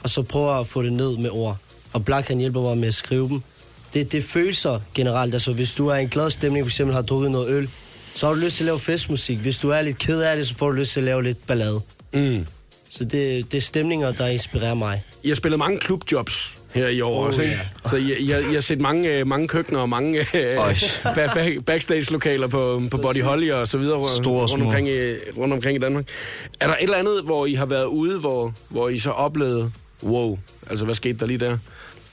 og 0.03 0.11
så 0.11 0.23
prøver 0.23 0.51
jeg 0.51 0.61
at 0.61 0.67
få 0.67 0.83
det 0.83 0.93
ned 0.93 1.17
med 1.17 1.31
ord. 1.33 1.57
Og 1.93 2.05
Black 2.05 2.29
han 2.29 2.39
hjælper 2.39 2.61
mig 2.61 2.79
med 2.79 2.89
at 2.89 2.95
skrive 2.95 3.29
dem. 3.29 3.41
Det, 3.95 4.13
det 4.13 4.19
er 4.19 4.23
følelser 4.23 4.81
generelt. 4.95 5.35
Altså, 5.35 5.53
hvis 5.53 5.73
du 5.73 5.87
er 5.89 5.95
i 5.95 6.03
en 6.03 6.09
glad 6.09 6.31
stemning, 6.31 6.65
for 6.65 6.69
eksempel 6.69 6.95
har 6.95 7.03
drukket 7.03 7.31
noget 7.31 7.49
øl, 7.51 7.69
så 8.15 8.27
har 8.27 8.35
du 8.35 8.41
lyst 8.41 8.57
til 8.57 8.65
at 8.65 8.67
lave 8.67 8.79
festmusik. 8.81 9.39
Hvis 9.39 9.59
du 9.59 9.69
er 9.71 9.83
lidt 9.83 9.99
ked 9.99 10.21
af 10.21 10.37
det, 10.37 10.49
så 10.49 10.55
får 10.57 10.67
du 10.71 10.73
lyst 10.77 10.93
til 10.93 11.01
at 11.01 11.05
lave 11.05 11.23
lidt 11.23 11.47
ballade. 11.47 11.81
Mm. 12.15 12.47
Så 12.91 13.05
det, 13.05 13.53
det 13.53 13.57
er 13.57 13.61
stemninger, 13.61 14.13
der 14.13 14.27
inspirerer 14.27 14.75
mig. 14.75 15.03
I 15.23 15.29
har 15.29 15.35
spillet 15.35 15.59
mange 15.59 15.79
klubjobs 15.79 16.59
her 16.75 16.89
i 16.89 17.01
år 17.01 17.21
Oh, 17.21 17.27
også, 17.27 17.43
ikke? 17.43 17.59
Så 17.91 17.97
I, 17.97 18.13
I, 18.19 18.31
har, 18.31 18.39
I 18.39 18.55
har 18.55 18.61
set 18.61 18.81
mange, 18.81 19.19
øh, 19.19 19.27
mange 19.27 19.49
køkkener 19.49 19.81
og 19.81 19.89
mange 19.89 20.21
øh, 20.21 20.59
Øj. 20.59 20.73
ba- 21.05 21.39
ba- 21.39 21.61
backstage-lokaler 21.61 22.47
på, 22.47 22.83
på 22.91 22.97
Body 22.97 23.23
Holly 23.23 23.51
og 23.51 23.69
så 23.69 23.79
videre 23.79 24.09
Store 24.09 24.41
rundt, 24.41 24.51
små. 24.51 24.65
omkring 24.65 24.89
i, 24.89 25.15
rundt 25.37 25.55
omkring 25.55 25.77
i 25.77 25.81
Danmark. 25.81 26.05
Er 26.61 26.67
der 26.67 26.75
et 26.75 26.83
eller 26.83 26.97
andet, 26.97 27.23
hvor 27.25 27.47
I 27.47 27.55
har 27.55 27.67
været 27.67 27.85
ude, 27.87 28.21
hvor, 28.21 28.53
hvor 28.69 28.89
I 28.89 28.99
så 28.99 29.11
oplevede, 29.11 29.73
wow, 30.03 30.39
altså 30.71 30.85
hvad 30.85 30.95
skete 30.95 31.19
der 31.19 31.27
lige 31.27 31.39
der? 31.39 31.59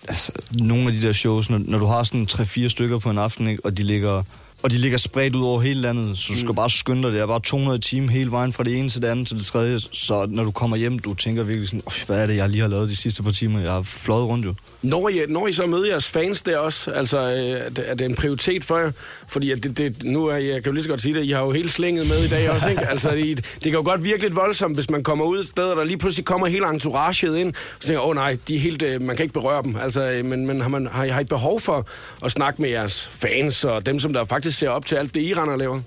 altså, 0.07 0.31
nogle 0.51 0.87
af 0.87 0.91
de 0.93 1.01
der 1.01 1.13
shows, 1.13 1.49
når, 1.49 1.61
når 1.65 1.77
du 1.79 1.85
har 1.85 2.03
sådan 2.03 2.27
3-4 2.31 2.67
stykker 2.67 2.99
på 2.99 3.09
en 3.09 3.17
aften, 3.17 3.47
ikke, 3.47 3.65
og 3.65 3.77
de 3.77 3.83
ligger 3.83 4.23
og 4.63 4.69
de 4.71 4.77
ligger 4.77 4.97
spredt 4.97 5.35
ud 5.35 5.43
over 5.45 5.61
hele 5.61 5.81
landet, 5.81 6.17
så 6.17 6.33
du 6.33 6.39
skal 6.39 6.53
bare 6.53 6.69
skynde 6.69 7.03
dig. 7.03 7.11
Det 7.11 7.21
er 7.21 7.25
bare 7.27 7.39
200 7.39 7.79
timer 7.79 8.11
hele 8.11 8.31
vejen 8.31 8.53
fra 8.53 8.63
det 8.63 8.77
ene 8.77 8.89
til 8.89 9.01
det 9.01 9.07
andet 9.07 9.27
til 9.27 9.37
det 9.37 9.45
tredje. 9.45 9.79
Så 9.91 10.25
når 10.29 10.43
du 10.43 10.51
kommer 10.51 10.77
hjem, 10.77 10.99
du 10.99 11.13
tænker 11.13 11.43
virkelig 11.43 11.69
sådan, 11.69 11.81
"Øj, 11.87 11.93
hvad 12.05 12.23
er 12.23 12.27
det, 12.27 12.35
jeg 12.35 12.49
lige 12.49 12.61
har 12.61 12.67
lavet 12.67 12.89
de 12.89 12.95
sidste 12.95 13.23
par 13.23 13.31
timer? 13.31 13.59
Jeg 13.59 13.71
har 13.71 13.81
fløjet 13.81 14.25
rundt 14.27 14.45
jo. 14.45 14.53
Når 14.81 15.09
I, 15.09 15.21
når 15.29 15.47
I 15.47 15.51
så 15.53 15.65
møder 15.65 15.85
jeres 15.87 16.07
fans 16.09 16.41
der 16.41 16.57
også, 16.57 16.91
altså 16.91 17.17
øh, 17.19 17.37
er 17.65 17.69
det, 17.69 17.89
er 17.89 17.93
det 17.95 18.05
en 18.05 18.15
prioritet 18.15 18.63
for 18.63 18.77
jer? 18.77 18.91
Fordi 19.27 19.55
det, 19.55 19.77
det, 19.77 20.03
nu 20.03 20.25
er 20.25 20.35
jeg 20.35 20.53
kan 20.53 20.65
jo 20.65 20.71
lige 20.71 20.83
så 20.83 20.89
godt 20.89 21.01
sige 21.01 21.13
det, 21.13 21.23
I 21.25 21.31
har 21.31 21.41
jo 21.43 21.51
hele 21.51 21.69
slænget 21.69 22.07
med 22.07 22.23
i 22.23 22.27
dag 22.27 22.49
også, 22.51 22.69
ikke? 22.69 22.87
Altså 22.89 23.11
det, 23.11 23.37
det 23.37 23.63
kan 23.63 23.71
jo 23.73 23.81
godt 23.83 24.03
virke 24.03 24.21
lidt 24.21 24.35
voldsomt, 24.35 24.75
hvis 24.75 24.89
man 24.89 25.03
kommer 25.03 25.25
ud 25.25 25.39
et 25.39 25.47
sted, 25.47 25.63
og 25.63 25.75
der 25.77 25.83
lige 25.83 25.97
pludselig 25.97 26.25
kommer 26.25 26.47
hele 26.47 26.69
entouraget 26.69 27.37
ind, 27.37 27.47
og 27.49 27.55
så 27.79 27.87
tænker 27.87 28.01
åh 28.01 28.09
oh, 28.09 28.15
nej, 28.15 28.37
de 28.47 28.55
er 28.55 28.59
helt, 28.59 28.81
øh, 28.81 29.01
man 29.01 29.15
kan 29.15 29.23
ikke 29.23 29.33
berøre 29.33 29.63
dem. 29.63 29.75
Altså, 29.75 30.11
øh, 30.11 30.25
men, 30.25 30.47
men 30.47 30.61
har, 30.61 30.69
man, 30.69 30.87
har, 30.91 31.03
I- 31.03 31.09
har 31.09 31.19
I 31.19 31.23
behov 31.23 31.59
for 31.61 31.87
at 32.25 32.31
snakke 32.31 32.61
med 32.61 32.69
jeres 32.69 33.09
fans, 33.11 33.63
og 33.63 33.85
dem, 33.85 33.99
som 33.99 34.13
der 34.13 34.25
faktisk 34.25 34.50
ser 34.53 34.69
op 34.69 34.85
til 34.85 34.95
alt 34.95 35.15
det, 35.15 35.21
I 35.21 35.33
render 35.33 35.53
og 35.53 35.59
laver? 35.59 35.81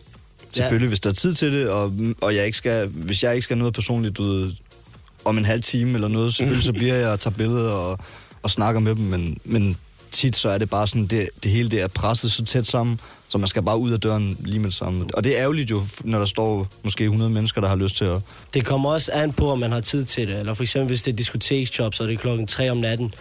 Selvfølgelig, 0.52 0.88
hvis 0.88 1.00
der 1.00 1.10
er 1.10 1.14
tid 1.14 1.34
til 1.34 1.52
det, 1.52 1.68
og, 1.68 1.92
og 2.20 2.34
jeg 2.34 2.46
ikke 2.46 2.58
skal, 2.58 2.86
hvis 2.88 3.22
jeg 3.22 3.34
ikke 3.34 3.44
skal 3.44 3.58
noget 3.58 3.74
personligt 3.74 4.18
ud 4.18 4.54
om 5.24 5.38
en 5.38 5.44
halv 5.44 5.62
time 5.62 5.94
eller 5.94 6.08
noget, 6.08 6.34
selvfølgelig 6.34 6.64
så 6.64 6.72
bliver 6.82 6.94
jeg 6.94 7.08
og 7.08 7.20
tager 7.20 7.36
billeder 7.36 7.70
og, 7.70 7.98
og 8.42 8.50
snakker 8.50 8.80
med 8.80 8.94
dem, 8.94 9.04
men, 9.04 9.38
men 9.44 9.76
tit 10.10 10.36
så 10.36 10.48
er 10.48 10.58
det 10.58 10.70
bare 10.70 10.86
sådan, 10.86 11.06
det, 11.06 11.28
det 11.42 11.50
hele 11.50 11.70
det 11.70 11.82
er 11.82 11.86
presset 11.86 12.32
så 12.32 12.44
tæt 12.44 12.66
sammen, 12.66 13.00
så 13.28 13.38
man 13.38 13.48
skal 13.48 13.62
bare 13.62 13.78
ud 13.78 13.92
af 13.92 14.00
døren 14.00 14.36
lige 14.40 14.58
med 14.58 14.66
det 14.66 14.74
samme. 14.74 15.06
Og 15.14 15.24
det 15.24 15.36
er 15.36 15.42
ærgerligt 15.42 15.70
jo, 15.70 15.82
når 16.04 16.18
der 16.18 16.26
står 16.26 16.68
måske 16.82 17.04
100 17.04 17.30
mennesker, 17.30 17.60
der 17.60 17.68
har 17.68 17.76
lyst 17.76 17.96
til 17.96 18.04
at... 18.04 18.20
Det 18.54 18.64
kommer 18.64 18.90
også 18.90 19.12
an 19.12 19.32
på, 19.32 19.50
om 19.50 19.58
man 19.58 19.72
har 19.72 19.80
tid 19.80 20.04
til 20.04 20.28
det. 20.28 20.38
Eller 20.38 20.54
for 20.54 20.62
eksempel, 20.62 20.86
hvis 20.86 21.02
det 21.02 21.12
er 21.12 21.16
diskoteksjob, 21.16 21.94
så 21.94 22.02
er 22.02 22.06
det 22.06 22.18
klokken 22.18 22.46
3 22.46 22.70
om 22.70 22.76
natten. 22.76 23.14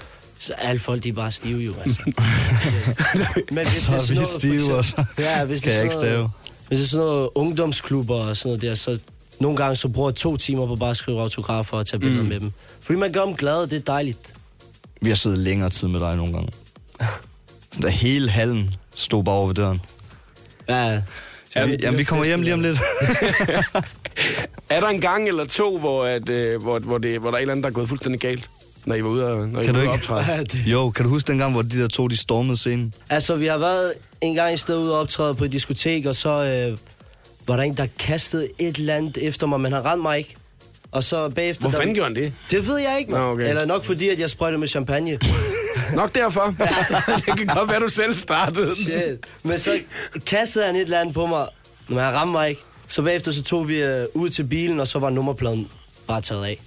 Så 0.45 0.53
alle 0.53 0.79
folk, 0.79 1.03
de 1.03 1.09
er 1.09 1.13
bare 1.13 1.31
stive 1.31 1.59
jo, 1.59 1.73
altså. 1.85 2.01
Men 3.55 3.67
hvis 3.67 3.77
Så 3.77 3.95
er 3.95 3.99
sådan 3.99 4.09
vi 4.09 4.13
noget, 4.15 4.27
stive 4.27 4.55
eksempel- 4.55 4.75
også. 4.77 5.03
Ja, 5.19 5.43
hvis 5.43 5.61
Kan 5.61 5.67
det 5.69 5.73
er 5.73 5.77
jeg 5.77 5.83
ikke 5.83 5.95
sådan 5.95 6.11
noget-. 6.13 6.29
Hvis 6.67 6.79
det 6.79 6.85
er 6.85 6.89
sådan 6.89 7.05
noget 7.05 7.29
ungdomsklubber 7.35 8.15
og 8.15 8.37
sådan 8.37 8.49
noget 8.49 8.61
der, 8.61 8.75
så 8.75 8.99
nogle 9.39 9.57
gange 9.57 9.75
så 9.75 9.87
bruger 9.87 10.09
jeg 10.09 10.15
to 10.15 10.37
timer 10.37 10.67
på 10.67 10.75
bare 10.75 10.89
at 10.89 10.97
skrive 10.97 11.21
autografer 11.21 11.77
og 11.77 11.85
tage 11.85 11.99
billeder 11.99 12.23
mm. 12.23 12.29
med 12.29 12.39
dem. 12.39 12.51
Fordi 12.81 12.99
man 12.99 13.11
gør 13.11 13.25
dem 13.25 13.35
glade, 13.35 13.61
det 13.61 13.73
er 13.73 13.79
dejligt. 13.79 14.33
Vi 15.01 15.09
har 15.09 15.15
siddet 15.15 15.39
længere 15.39 15.69
tid 15.69 15.87
med 15.87 15.99
dig 15.99 16.15
nogle 16.17 16.33
gange. 16.33 16.51
Så 17.71 17.79
der 17.81 17.89
hele 17.89 18.29
hallen 18.29 18.75
stod 18.95 19.23
bare 19.23 19.35
over 19.35 19.47
ved 19.47 19.55
døren. 19.55 19.81
Ja, 20.69 21.01
Jamen, 21.55 21.71
vi, 21.71 21.77
jamen, 21.83 21.97
vi 21.97 22.03
kommer 22.03 22.25
hjem 22.25 22.41
lige 22.41 22.53
om 22.53 22.59
lidt. 22.61 22.77
Er 24.69 24.79
der 24.79 24.87
en 24.87 25.01
gang 25.01 25.27
eller 25.27 25.45
to, 25.45 25.79
hvor, 25.79 26.05
at, 26.05 26.29
øh, 26.29 26.61
hvor, 26.61 26.79
hvor, 26.79 26.97
det, 26.97 27.19
hvor 27.19 27.29
der 27.31 27.35
er 27.35 27.39
et 27.39 27.41
eller 27.41 27.51
andet, 27.51 27.63
der 27.63 27.69
er 27.69 27.73
gået 27.73 27.89
fuldstændig 27.89 28.21
galt, 28.21 28.49
når 28.85 28.95
I 28.95 29.03
var 29.03 29.09
ude 29.09 29.27
og, 29.31 29.49
når 29.49 29.61
I 29.61 29.65
Kan 29.65 29.75
var 29.75 29.81
du 29.81 29.87
ude 29.87 29.93
optræde? 29.93 30.25
Ja, 30.31 30.39
det- 30.43 30.61
Jo, 30.65 30.89
kan 30.89 31.05
du 31.05 31.09
huske 31.11 31.27
dengang, 31.27 31.51
hvor 31.53 31.61
de 31.61 31.79
der 31.81 31.87
to, 31.87 32.07
de 32.07 32.17
stormede 32.17 32.57
scenen? 32.57 32.93
Altså, 33.09 33.35
vi 33.35 33.45
har 33.45 33.57
været 33.57 33.93
en 34.21 34.35
gang 34.35 34.53
i 34.53 34.57
stedet 34.57 34.79
ude 34.79 34.93
og 34.93 34.99
optræde 34.99 35.35
på 35.35 35.45
et 35.45 35.51
diskotek, 35.51 36.05
og 36.05 36.15
så 36.15 36.29
øh, 36.29 36.77
var 37.47 37.55
der 37.55 37.63
en, 37.63 37.77
der 37.77 37.87
kastede 37.99 38.47
et 38.59 38.77
eller 38.77 38.95
andet 38.95 39.17
efter 39.17 39.47
mig, 39.47 39.61
men 39.61 39.71
han 39.73 39.85
ramte 39.85 40.01
mig 40.01 40.17
ikke. 40.17 40.35
Og 40.91 41.03
så 41.03 41.29
bagefter... 41.29 41.61
Hvor 41.61 41.69
der- 41.71 41.77
fanden 41.77 41.95
gjorde 41.95 42.07
han 42.07 42.15
det? 42.23 42.33
Det 42.51 42.67
ved 42.67 42.77
jeg 42.77 42.95
ikke, 42.99 43.11
man. 43.11 43.21
Nå, 43.21 43.31
okay. 43.31 43.49
Eller 43.49 43.65
nok 43.65 43.83
fordi, 43.83 44.09
at 44.09 44.19
jeg 44.19 44.29
sprøjtede 44.29 44.59
med 44.59 44.67
champagne. 44.67 45.19
Nok 45.95 46.15
derfor. 46.15 46.41
det 47.25 47.37
kan 47.37 47.47
godt 47.47 47.69
være, 47.69 47.79
du 47.79 47.89
selv 47.89 48.15
startede 48.15 48.65
den. 48.65 48.75
Shit. 48.75 49.19
Men 49.43 49.59
så 49.59 49.79
kastede 50.25 50.65
han 50.65 50.75
et 50.75 50.81
eller 50.81 50.99
andet 50.99 51.13
på 51.13 51.25
mig, 51.25 51.47
men 51.87 51.97
han 51.99 52.13
ramte 52.13 52.31
mig 52.31 52.49
ikke. 52.49 52.61
Så 52.87 53.01
bagefter 53.01 53.31
så 53.31 53.43
tog 53.43 53.67
vi 53.67 53.81
øh, 53.81 54.05
ud 54.13 54.29
til 54.29 54.43
bilen, 54.43 54.79
og 54.79 54.87
så 54.87 54.99
var 54.99 55.09
nummerpladen 55.09 55.67
bare 56.07 56.21
taget 56.21 56.45
af. 56.45 56.61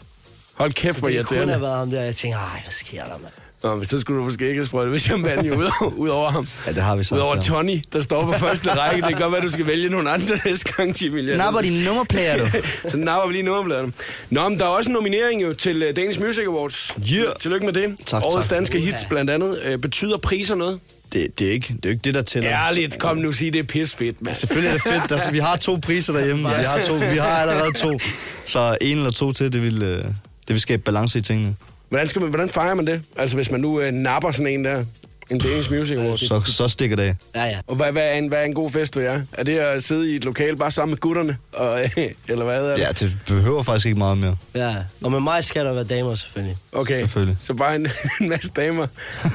Hold 0.56 0.72
kæft, 0.72 0.98
hvor 0.98 1.08
det 1.08 1.26
kunne 1.26 1.36
have 1.38 1.44
irriterende. 1.46 1.60
været 1.66 1.78
ham 1.78 1.90
der. 1.90 2.02
Jeg 2.02 2.16
tænkte, 2.16 2.38
ej, 2.38 2.60
hvad 2.64 2.72
sker 2.72 3.00
der, 3.00 3.08
mand? 3.08 3.32
Nå, 3.62 3.74
men 3.76 3.84
så 3.84 4.00
skulle 4.00 4.18
du 4.20 4.24
måske 4.24 4.48
ikke 4.48 4.58
have 4.58 4.66
sprøjtet 4.66 4.92
med 4.92 5.00
champagne 5.00 5.56
ud, 5.58 5.64
over- 5.80 5.92
ud 5.94 6.08
over 6.08 6.30
ham. 6.30 6.48
Ja, 6.66 6.72
det 6.72 6.82
har 6.82 6.96
vi 6.96 7.04
så. 7.04 7.14
Udover 7.14 7.40
så. 7.40 7.48
Tony, 7.48 7.80
der 7.92 8.00
står 8.00 8.24
på 8.24 8.32
første 8.32 8.70
række. 8.70 9.00
Det 9.02 9.08
kan 9.10 9.18
godt 9.20 9.32
være, 9.32 9.42
du 9.42 9.50
skal 9.50 9.66
vælge 9.66 9.88
nogle 9.88 10.10
andre 10.10 10.38
næste 10.46 10.72
gang, 10.72 11.02
Jimmy. 11.02 11.36
Napper 11.36 11.60
dine 11.60 11.84
nummerplader, 11.84 12.38
du. 12.38 12.50
Så 12.90 12.96
napper 12.96 13.26
vi 13.26 13.32
lige 13.32 13.42
nummerbladene. 13.42 13.92
Nå, 14.30 14.48
men 14.48 14.58
der 14.58 14.64
er 14.64 14.68
også 14.68 14.90
en 14.90 14.94
nominering 14.94 15.42
jo 15.42 15.52
til 15.54 15.88
uh, 15.88 15.96
Danish 15.96 16.20
Music 16.20 16.44
Awards. 16.46 16.94
Yeah. 17.14 17.26
Tillykke 17.40 17.66
med 17.66 17.72
det. 17.72 17.96
Tak, 18.06 18.22
Årets 18.22 18.46
tak. 18.48 18.56
danske 18.56 18.80
hits 18.80 19.04
blandt 19.08 19.30
andet. 19.30 19.60
Uh, 19.74 19.80
betyder 19.80 20.16
priser 20.18 20.54
noget? 20.54 20.80
Det, 21.12 21.38
det, 21.38 21.46
er 21.46 21.52
ikke, 21.52 21.74
det 21.74 21.84
er 21.86 21.90
ikke 21.90 22.02
det, 22.04 22.14
der 22.14 22.22
tæller. 22.22 22.50
Ærligt, 22.52 22.98
kom 22.98 23.16
nu, 23.16 23.32
sig 23.32 23.52
det 23.52 23.58
er 23.58 23.62
pis 23.62 23.94
fedt, 23.94 24.22
mand. 24.22 24.34
Selvfølgelig 24.34 24.68
er 24.68 24.72
det 24.74 24.82
fedt. 24.82 25.22
Der, 25.24 25.30
vi 25.30 25.38
har 25.38 25.56
to 25.56 25.78
priser 25.82 26.12
derhjemme. 26.12 26.42
Vi 26.48 26.54
har, 26.64 26.80
to, 26.86 26.94
vi 27.12 27.16
har 27.18 27.26
allerede 27.28 27.72
to. 27.72 27.98
Så 28.44 28.76
en 28.80 28.96
eller 28.98 29.10
to 29.10 29.32
til, 29.32 29.52
det 29.52 29.62
vil, 29.62 29.82
øh, 29.82 30.04
det 30.48 30.54
vil 30.54 30.60
skabe 30.60 30.82
balance 30.82 31.18
i 31.18 31.22
tingene. 31.22 31.56
Hvordan, 31.88 32.08
skal 32.08 32.20
man, 32.20 32.30
hvordan 32.30 32.48
fejrer 32.48 32.74
man 32.74 32.86
det? 32.86 33.02
Altså, 33.16 33.36
hvis 33.36 33.50
man 33.50 33.60
nu 33.60 33.80
uh, 33.86 33.88
napper 33.92 34.30
sådan 34.30 34.46
en 34.52 34.64
der, 34.64 34.84
en 35.30 35.38
Danish 35.38 35.72
Music 35.72 35.96
Awards. 35.96 36.28
Så, 36.28 36.40
så 36.40 36.68
stikker 36.68 36.96
det 36.96 37.02
af. 37.02 37.14
Ja, 37.34 37.44
ja. 37.44 37.58
Og 37.66 37.76
hvad, 37.76 37.92
hvad, 37.92 38.02
er 38.02 38.12
en, 38.12 38.28
hvad 38.28 38.38
er 38.38 38.42
en 38.44 38.54
god 38.54 38.70
fest 38.70 38.94
for 38.94 39.00
jer? 39.00 39.22
Er 39.32 39.44
det 39.44 39.58
at 39.58 39.82
sidde 39.84 40.12
i 40.12 40.16
et 40.16 40.24
lokal 40.24 40.56
bare 40.56 40.70
sammen 40.70 40.90
med 40.92 40.98
gutterne? 40.98 41.36
Og, 41.52 41.80
eller 42.28 42.44
hvad 42.44 42.66
er 42.70 42.74
det? 42.76 42.82
Ja, 42.82 42.88
det 42.92 43.12
behøver 43.26 43.62
faktisk 43.62 43.86
ikke 43.86 43.98
meget 43.98 44.18
mere. 44.18 44.36
Ja, 44.54 44.74
og 45.02 45.10
med 45.10 45.20
mig 45.20 45.44
skal 45.44 45.64
der 45.64 45.72
være 45.72 45.84
damer, 45.84 46.14
selvfølgelig. 46.14 46.56
Okay, 46.72 47.00
Selvfølgelig. 47.00 47.36
så 47.42 47.54
bare 47.54 47.74
en, 47.76 47.86
en 48.20 48.28
masse 48.28 48.52
damer. 48.56 48.86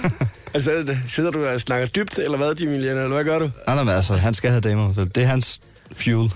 altså, 0.54 0.72
er 0.72 0.84
det- 0.84 1.00
sidder 1.08 1.32
du 1.32 1.46
og 1.46 1.62
snakker 1.62 1.88
dybt, 1.88 2.18
eller 2.18 2.38
hvad, 2.38 2.54
Jimmy 2.62 2.80
Lian, 2.82 2.98
eller 2.98 3.08
hvad 3.08 3.24
gør 3.24 3.40
du? 3.40 3.50
Nej, 3.68 3.76
nej, 3.76 3.84
men 3.84 3.96
altså, 3.96 4.14
han 4.14 4.34
skal 4.34 4.50
have 4.50 4.62
damer. 4.62 4.94
Det 5.16 5.24
er 5.24 5.28
hans 5.28 5.60
fuel. 5.96 6.32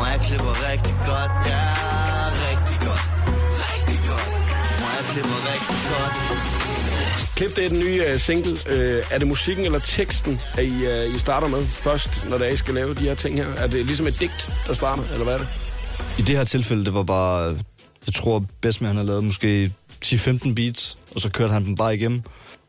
Må 0.00 0.06
jeg 0.06 0.20
klipper 0.20 0.54
rigtig 0.70 0.96
godt, 1.10 1.32
ja, 1.52 1.62
rigtig 2.48 2.78
godt. 2.86 3.04
Rigtig 3.68 3.98
godt. 4.10 4.28
Må 4.80 4.86
jeg 4.96 5.04
klipper 5.12 5.38
rigtig 5.52 5.80
godt. 5.92 6.14
Klip, 7.36 7.56
det 7.56 7.64
er 7.64 7.68
den 7.68 7.78
nye 7.78 8.02
uh, 8.14 8.20
single. 8.20 8.52
Uh, 8.52 9.14
er 9.14 9.18
det 9.18 9.26
musikken 9.26 9.64
eller 9.64 9.78
teksten, 9.78 10.40
at 10.58 10.64
I, 10.64 10.86
uh, 10.86 11.14
I 11.14 11.18
starter 11.18 11.48
med 11.48 11.66
først, 11.66 12.26
når 12.28 12.38
det 12.38 12.46
er, 12.46 12.50
I 12.50 12.56
skal 12.56 12.74
lave 12.74 12.94
de 12.94 13.00
her 13.00 13.14
ting 13.14 13.36
her? 13.36 13.46
Er 13.46 13.66
det 13.66 13.86
ligesom 13.86 14.06
et 14.06 14.20
digt, 14.20 14.52
der 14.66 14.74
starter, 14.74 15.02
eller 15.12 15.24
hvad 15.24 15.34
er 15.34 15.38
det? 15.38 15.48
I 16.18 16.22
det 16.22 16.36
her 16.36 16.44
tilfælde, 16.44 16.84
det 16.84 16.94
var 16.94 17.02
bare... 17.02 17.58
Jeg 18.06 18.14
tror, 18.14 18.44
bedst 18.60 18.80
med, 18.80 18.88
han 18.88 18.96
har 18.96 19.04
lavet 19.04 19.24
måske 19.24 19.72
10-15 20.04 20.54
beats, 20.54 20.98
og 21.14 21.20
så 21.20 21.30
kørte 21.30 21.52
han 21.52 21.64
dem 21.64 21.74
bare 21.74 21.94
igennem. 21.96 22.22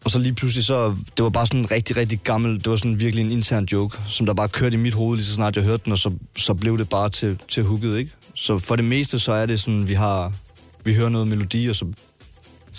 Og 0.06 0.12
så 0.12 0.20
lige 0.20 0.34
pludselig 0.34 0.66
så, 0.66 0.96
det 1.18 1.24
var 1.24 1.30
bare 1.30 1.48
sådan 1.48 1.60
en 1.60 1.72
rigtig, 1.72 1.98
rigtig 1.98 2.20
gammel, 2.24 2.58
det 2.58 2.70
var 2.70 2.76
sådan 2.76 3.00
virkelig 3.00 3.26
en 3.26 3.32
intern 3.32 3.66
joke, 3.66 3.98
som 4.08 4.26
der 4.26 4.34
bare 4.34 4.50
kørte 4.50 4.74
i 4.74 4.80
mit 4.80 4.94
hoved, 4.94 5.18
lige 5.18 5.26
så 5.26 5.34
snart 5.34 5.56
jeg 5.56 5.64
hørte 5.64 5.84
den, 5.86 5.92
og 5.92 5.98
så, 5.98 6.12
så 6.38 6.54
blev 6.54 6.78
det 6.78 6.90
bare 6.90 7.10
til, 7.10 7.40
til 7.48 7.64
hooket, 7.64 7.98
ikke? 7.98 8.12
Så 8.36 8.60
for 8.60 8.76
det 8.76 8.86
meste, 8.86 9.20
så 9.20 9.34
er 9.34 9.46
det 9.46 9.62
sådan, 9.62 9.88
vi 9.88 9.94
har, 9.94 10.34
vi 10.84 10.94
hører 10.94 11.10
noget 11.10 11.28
melodi, 11.28 11.68
og 11.68 11.76
så 11.76 11.86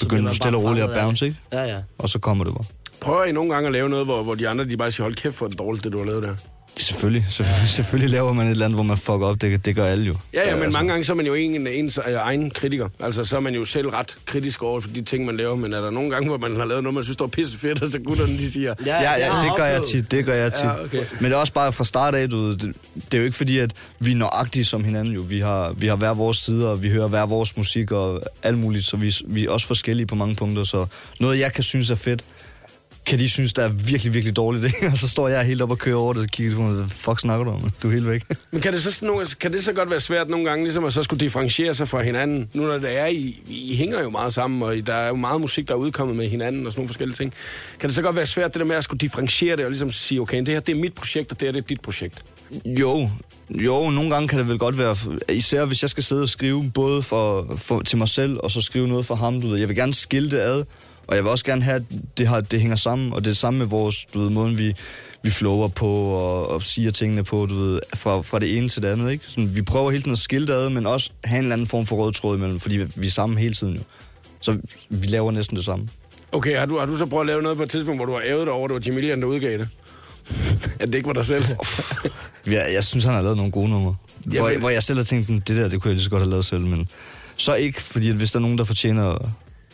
begynder 0.01 0.31
du 0.31 0.37
stille 0.37 0.57
og 0.59 0.65
roligt 0.65 0.85
at 0.85 1.01
bounce, 1.03 1.27
ikke? 1.27 1.39
Ja, 1.53 1.63
ja. 1.65 1.79
Og 1.99 2.09
så 2.09 2.19
kommer 2.19 2.45
det 2.45 2.55
bare. 2.55 2.65
Prøver 3.01 3.25
I 3.25 3.33
nogle 3.33 3.53
gange 3.55 3.67
at 3.67 3.73
lave 3.73 3.89
noget, 3.89 4.07
hvor, 4.07 4.23
hvor 4.23 4.35
de 4.35 4.49
andre 4.49 4.65
de 4.69 4.77
bare 4.77 4.93
siger, 4.93 5.05
hold 5.05 5.15
kæft 5.15 5.35
for 5.35 5.49
det 5.49 5.59
dårligt, 5.59 5.85
det 5.85 5.93
du 5.93 5.99
har 5.99 6.07
lavet 6.07 6.23
der? 6.23 6.35
Selvfølgelig, 6.77 7.27
selvfølgelig, 7.31 7.71
selvfølgelig 7.79 8.11
laver 8.11 8.33
man 8.33 8.47
et 8.47 8.51
eller 8.51 8.65
andet, 8.65 8.77
hvor 8.77 8.83
man 8.83 8.99
fucker 8.99 9.27
op, 9.27 9.41
det, 9.41 9.65
det 9.65 9.77
gør 9.77 9.87
alle 9.87 10.05
jo. 10.05 10.15
Ja, 10.35 10.49
ja, 10.49 10.55
men 10.55 10.63
altså. 10.63 10.79
mange 10.79 10.91
gange 10.91 11.05
så 11.05 11.13
er 11.13 11.17
man 11.17 11.27
jo 11.27 11.35
en, 11.35 11.67
ens 11.67 12.01
øh, 12.09 12.15
egen 12.15 12.51
kritiker. 12.51 12.89
Altså, 13.01 13.25
så 13.25 13.37
er 13.37 13.41
man 13.41 13.55
jo 13.55 13.65
selv 13.65 13.89
ret 13.89 14.17
kritisk 14.27 14.63
over 14.63 14.81
for 14.81 14.89
de 14.89 15.03
ting, 15.03 15.25
man 15.25 15.37
laver. 15.37 15.57
Men 15.57 15.73
er 15.73 15.81
der 15.81 15.91
nogle 15.91 16.11
gange, 16.11 16.29
hvor 16.29 16.39
man 16.39 16.57
har 16.57 16.65
lavet 16.65 16.83
noget, 16.83 16.95
man 16.95 17.05
synes, 17.05 17.17
der 17.17 17.25
er 17.25 17.29
pisse 17.29 17.59
fedt, 17.59 17.83
og 17.83 17.89
så 17.89 17.99
gutterne, 17.99 18.39
de 18.39 18.51
siger... 18.53 18.75
Ja, 18.87 19.01
Ja, 19.01 19.13
ja, 19.13 19.45
det 19.45 19.57
gør 19.57 19.65
jeg 19.65 19.83
tit, 19.83 20.11
det 20.11 20.25
gør 20.25 20.35
jeg 20.35 20.53
tit. 20.53 20.65
Ja, 20.65 20.85
okay. 20.85 21.05
Men 21.21 21.25
det 21.25 21.33
er 21.33 21.37
også 21.37 21.53
bare 21.53 21.73
fra 21.73 21.85
start 21.85 22.15
af, 22.15 22.29
du 22.29 22.53
det, 22.53 22.75
det 22.95 23.15
er 23.15 23.19
jo 23.19 23.25
ikke 23.25 23.37
fordi, 23.37 23.59
at 23.59 23.73
vi 23.99 24.13
er 24.13 24.17
nøjagtige 24.17 24.65
som 24.65 24.85
hinanden 24.85 25.15
jo. 25.15 25.21
Vi 25.21 25.41
har, 25.41 25.73
vi 25.73 25.87
har 25.87 25.97
hver 25.97 26.15
vores 26.15 26.39
sider, 26.39 26.69
og 26.69 26.83
vi 26.83 26.91
hører 26.91 27.09
hver 27.09 27.27
vores 27.27 27.57
musik 27.57 27.91
og 27.91 28.23
alt 28.43 28.59
muligt, 28.59 28.85
så 28.85 28.97
vi, 28.97 29.15
vi 29.27 29.47
er 29.47 29.51
også 29.51 29.67
forskellige 29.67 30.07
på 30.07 30.15
mange 30.15 30.35
punkter. 30.35 30.65
Så 30.65 30.87
noget, 31.21 31.39
jeg 31.39 31.53
kan 31.53 31.63
synes 31.63 31.91
er 31.91 31.95
fedt, 31.95 32.25
kan 33.13 33.19
de 33.21 33.29
synes, 33.29 33.53
der 33.53 33.63
er 33.63 33.69
virkelig, 33.69 34.15
virkelig 34.15 34.37
dårligt, 34.37 34.65
ikke? 34.65 34.87
Og 34.93 34.99
så 34.99 35.09
står 35.09 35.29
jeg 35.29 35.45
helt 35.45 35.63
op 35.63 35.71
og 35.71 35.79
kører 35.79 35.97
over 35.97 36.13
det 36.13 36.23
og 36.23 36.29
kigger 36.29 36.57
på 36.57 36.63
mig, 36.63 36.91
fuck 36.91 37.21
snakker 37.21 37.45
du 37.45 37.51
om? 37.51 37.71
Du 37.83 37.89
er 37.89 37.93
helt 37.93 38.09
væk. 38.09 38.23
Men 38.53 38.61
kan 38.61 38.73
det, 38.73 38.83
så, 38.83 39.37
kan 39.41 39.53
det 39.53 39.65
så 39.65 39.73
godt 39.73 39.91
være 39.91 40.01
svært 40.01 40.31
nogle 40.31 40.45
gange, 40.47 40.65
ligesom 40.65 40.85
at 40.85 40.93
så 40.93 41.03
skulle 41.03 41.21
differentiere 41.21 41.75
sig 41.75 41.89
fra 41.89 42.03
hinanden? 42.03 42.49
Nu 42.55 42.63
når 42.63 42.79
det 42.79 42.99
er, 42.99 43.07
I, 43.07 43.41
I 43.49 43.77
hænger 43.77 44.03
jo 44.03 44.11
meget 44.11 44.35
sammen, 44.35 44.63
og 44.63 44.77
I- 44.77 44.81
der 44.81 44.95
er 44.95 45.09
jo 45.09 45.15
meget 45.15 45.41
musik, 45.41 45.69
der 45.69 45.75
er 45.75 45.79
udkommet 45.79 46.17
med 46.17 46.29
hinanden 46.29 46.67
og 46.67 46.73
sådan 46.73 46.81
nogle 46.81 46.89
forskellige 46.89 47.17
ting. 47.17 47.33
Kan 47.81 47.89
det 47.89 47.95
så 47.97 48.03
godt 48.03 48.17
være 48.17 48.27
svært, 48.27 48.55
det 48.55 48.61
der 48.61 48.67
med 48.67 48.77
at 48.77 48.85
skulle 48.85 48.99
differentiere 49.01 49.57
det 49.57 49.65
og 49.65 49.71
ligesom 49.71 49.91
sige, 49.91 50.21
okay, 50.21 50.39
det 50.39 50.49
her 50.49 50.61
det 50.61 50.75
er 50.75 50.81
mit 50.81 50.95
projekt, 50.95 51.33
og 51.33 51.41
det 51.41 51.49
her 51.49 51.53
det 51.53 51.63
er 51.63 51.67
dit 51.67 51.81
projekt? 51.81 52.25
Jo, 52.67 53.11
jo, 53.51 53.91
nogle 53.91 54.11
gange 54.11 54.29
kan 54.29 54.39
det 54.39 54.49
vel 54.49 54.59
godt 54.59 54.79
være, 54.79 54.97
især 55.29 55.65
hvis 55.65 55.83
jeg 55.83 55.91
skal 55.91 56.03
sidde 56.03 56.23
og 56.23 56.29
skrive 56.29 56.71
både 56.75 57.03
for, 57.03 57.55
for, 57.57 57.81
til 57.81 57.99
mig 57.99 58.09
selv, 58.09 58.39
og 58.43 58.51
så 58.51 58.61
skrive 58.61 58.89
noget 58.89 59.07
for 59.07 59.15
ham, 59.15 59.41
du 59.41 59.49
ved. 59.49 59.59
Jeg 59.59 59.69
vil 59.69 59.77
gerne 59.77 59.95
skille 59.95 60.31
det 60.31 60.39
ad, 60.39 60.65
og 61.13 61.17
jeg 61.17 61.25
vil 61.25 61.31
også 61.31 61.45
gerne 61.45 61.63
have, 61.63 61.77
at 61.77 61.83
det, 62.19 62.27
har, 62.27 62.41
det 62.41 62.61
hænger 62.61 62.77
sammen, 62.77 63.13
og 63.13 63.25
det 63.25 63.31
er 63.31 63.35
samme 63.35 63.59
med 63.59 63.67
vores, 63.67 64.07
du 64.15 64.21
ved, 64.21 64.31
måden 64.31 64.59
vi, 64.59 64.75
vi 65.23 65.31
flower 65.31 65.69
på 65.69 65.87
og, 65.87 66.51
og 66.51 66.63
siger 66.63 66.91
tingene 66.91 67.25
på, 67.25 67.47
du 67.47 67.55
ved, 67.55 67.81
fra, 67.95 68.21
fra 68.21 68.39
det 68.39 68.59
ene 68.59 68.69
til 68.69 68.83
det 68.83 68.89
andet, 68.89 69.11
ikke? 69.11 69.25
Sådan, 69.29 69.57
vi 69.57 69.63
prøver 69.63 69.91
hele 69.91 70.03
tiden 70.03 70.13
at 70.13 70.19
skille 70.19 70.47
det 70.47 70.53
ad, 70.53 70.69
men 70.69 70.87
også 70.87 71.11
have 71.25 71.39
en 71.39 71.45
eller 71.45 71.53
anden 71.53 71.67
form 71.67 71.87
for 71.87 71.97
rød 71.97 72.13
tråd 72.13 72.37
imellem, 72.37 72.61
fordi 72.61 72.77
vi, 72.95 73.07
er 73.07 73.11
sammen 73.11 73.39
hele 73.39 73.55
tiden 73.55 73.75
jo. 73.75 73.81
Så 74.41 74.59
vi 74.89 75.07
laver 75.07 75.31
næsten 75.31 75.57
det 75.57 75.65
samme. 75.65 75.89
Okay, 76.33 76.59
har 76.59 76.67
du, 76.67 76.79
har 76.79 76.87
du 76.87 76.97
så 76.97 77.07
prøvet 77.07 77.23
at 77.23 77.27
lave 77.27 77.43
noget 77.43 77.57
på 77.57 77.63
et 77.63 77.71
tidspunkt, 77.71 77.99
hvor 77.99 78.07
du 78.07 78.13
har 78.13 78.23
ævet 78.27 78.47
dig 78.47 78.53
over, 78.53 78.65
at 78.65 78.69
det 78.71 78.75
var 78.75 78.83
Jamilian, 78.87 79.21
der 79.21 79.27
udgav 79.27 79.59
det? 79.59 79.69
at 80.81 80.89
det 80.89 80.95
ikke 80.95 81.07
var 81.07 81.13
dig 81.13 81.27
selv? 81.27 81.45
Jeg, 82.47 82.71
jeg 82.75 82.85
synes, 82.85 83.05
han 83.05 83.15
har 83.15 83.23
lavet 83.23 83.37
nogle 83.37 83.53
gode 83.53 83.69
numre. 83.69 83.97
Hvor, 84.27 84.35
Jamen- 84.35 84.53
jeg, 84.53 84.59
hvor 84.59 84.71
jeg 84.71 84.83
selv 84.83 84.99
har 84.99 85.05
tænkt, 85.05 85.29
det 85.29 85.57
der, 85.57 85.69
det 85.69 85.83
kunne 85.83 85.89
jeg 85.89 85.95
lige 85.95 86.05
så 86.05 86.11
godt 86.11 86.23
have 86.23 86.31
lavet 86.31 86.45
selv, 86.45 86.61
men 86.61 86.89
så 87.37 87.55
ikke, 87.55 87.83
fordi 87.83 88.09
at 88.09 88.15
hvis 88.15 88.33
der 88.33 88.39
er 88.39 88.41
nogen, 88.41 88.59
der 88.59 88.65
fortjener, 88.65 89.19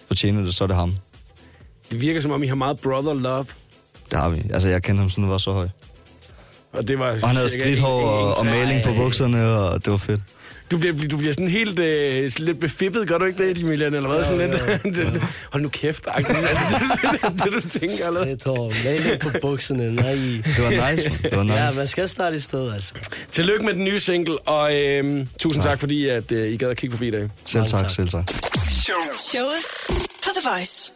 fortjener 0.09 0.42
det, 0.42 0.54
så 0.54 0.64
er 0.64 0.68
det 0.68 0.76
ham. 0.76 0.95
Det 1.90 2.00
virker 2.00 2.21
som 2.21 2.30
om, 2.30 2.42
I 2.42 2.47
har 2.47 2.54
meget 2.54 2.80
brother 2.80 3.14
love. 3.14 3.47
Det 4.11 4.18
har 4.18 4.28
vi. 4.28 4.42
Altså, 4.52 4.68
jeg 4.68 4.83
kendte 4.83 5.00
ham, 5.00 5.11
sådan 5.11 5.28
var 5.28 5.38
så 5.38 5.52
høj. 5.52 5.68
Og, 6.73 6.88
det 6.88 6.99
var 6.99 7.04
Og 7.23 7.28
han 7.28 7.37
havde 7.37 7.68
en- 7.68 7.78
en- 7.78 7.85
og, 7.85 8.37
og 8.38 8.47
maling 8.47 8.83
på 8.85 8.92
bukserne, 8.95 9.49
og 9.59 9.85
det 9.85 9.90
var 9.90 9.97
fedt. 9.99 10.21
Du 10.71 10.78
bliver, 10.78 11.09
du 11.09 11.16
bliver 11.16 11.33
sådan 11.33 11.49
helt 11.49 11.78
øh, 11.78 12.30
sådan 12.30 12.47
lidt 12.47 12.61
befippet, 12.61 13.09
gør 13.09 13.18
du 13.18 13.25
ikke 13.25 13.49
det, 13.49 13.59
Jamilian? 13.62 13.95
Eller 13.95 14.09
hvad? 14.09 14.25
Sådan 14.25 14.50
lidt, 14.50 15.23
hold 15.52 15.62
nu 15.62 15.68
kæft. 15.68 16.07
Er 16.07 16.16
det, 16.16 16.26
det, 16.26 17.23
det, 17.23 17.42
det, 17.45 17.62
du 17.62 17.68
tænker, 17.68 17.97
eller? 18.09 18.37
Hår, 18.47 18.73
maling 18.85 19.21
på 19.21 19.28
bukserne, 19.42 19.95
nej. 19.95 20.12
Det 20.12 20.59
var 20.59 20.90
nice, 20.92 21.09
man. 21.09 21.18
Det 21.23 21.37
var 21.37 21.42
nice. 21.42 21.54
Ja, 21.57 21.73
man 21.73 21.87
skal 21.87 22.09
starte 22.09 22.37
i 22.37 22.40
sted, 22.40 22.73
altså. 22.73 22.95
Tillykke 23.33 23.64
med 23.64 23.75
den 23.75 23.85
nye 23.85 24.00
single, 24.00 24.38
og 24.49 24.76
øh, 24.76 25.26
tusind 25.38 25.62
tak, 25.62 25.80
fordi 25.80 26.09
at, 26.09 26.33
øh, 26.33 26.49
I 26.52 26.57
gad 26.57 26.68
at 26.71 26.76
kigge 26.76 26.97
forbi 26.97 27.09
i 27.09 27.11
dag. 27.11 27.28
Selv 27.47 27.66
tak, 27.66 27.80
tak. 27.80 27.90
selv 27.90 28.09
tak. 28.09 28.30
Showet 29.14 29.62
på 30.25 30.28
The 30.40 30.50
Voice. 30.50 30.92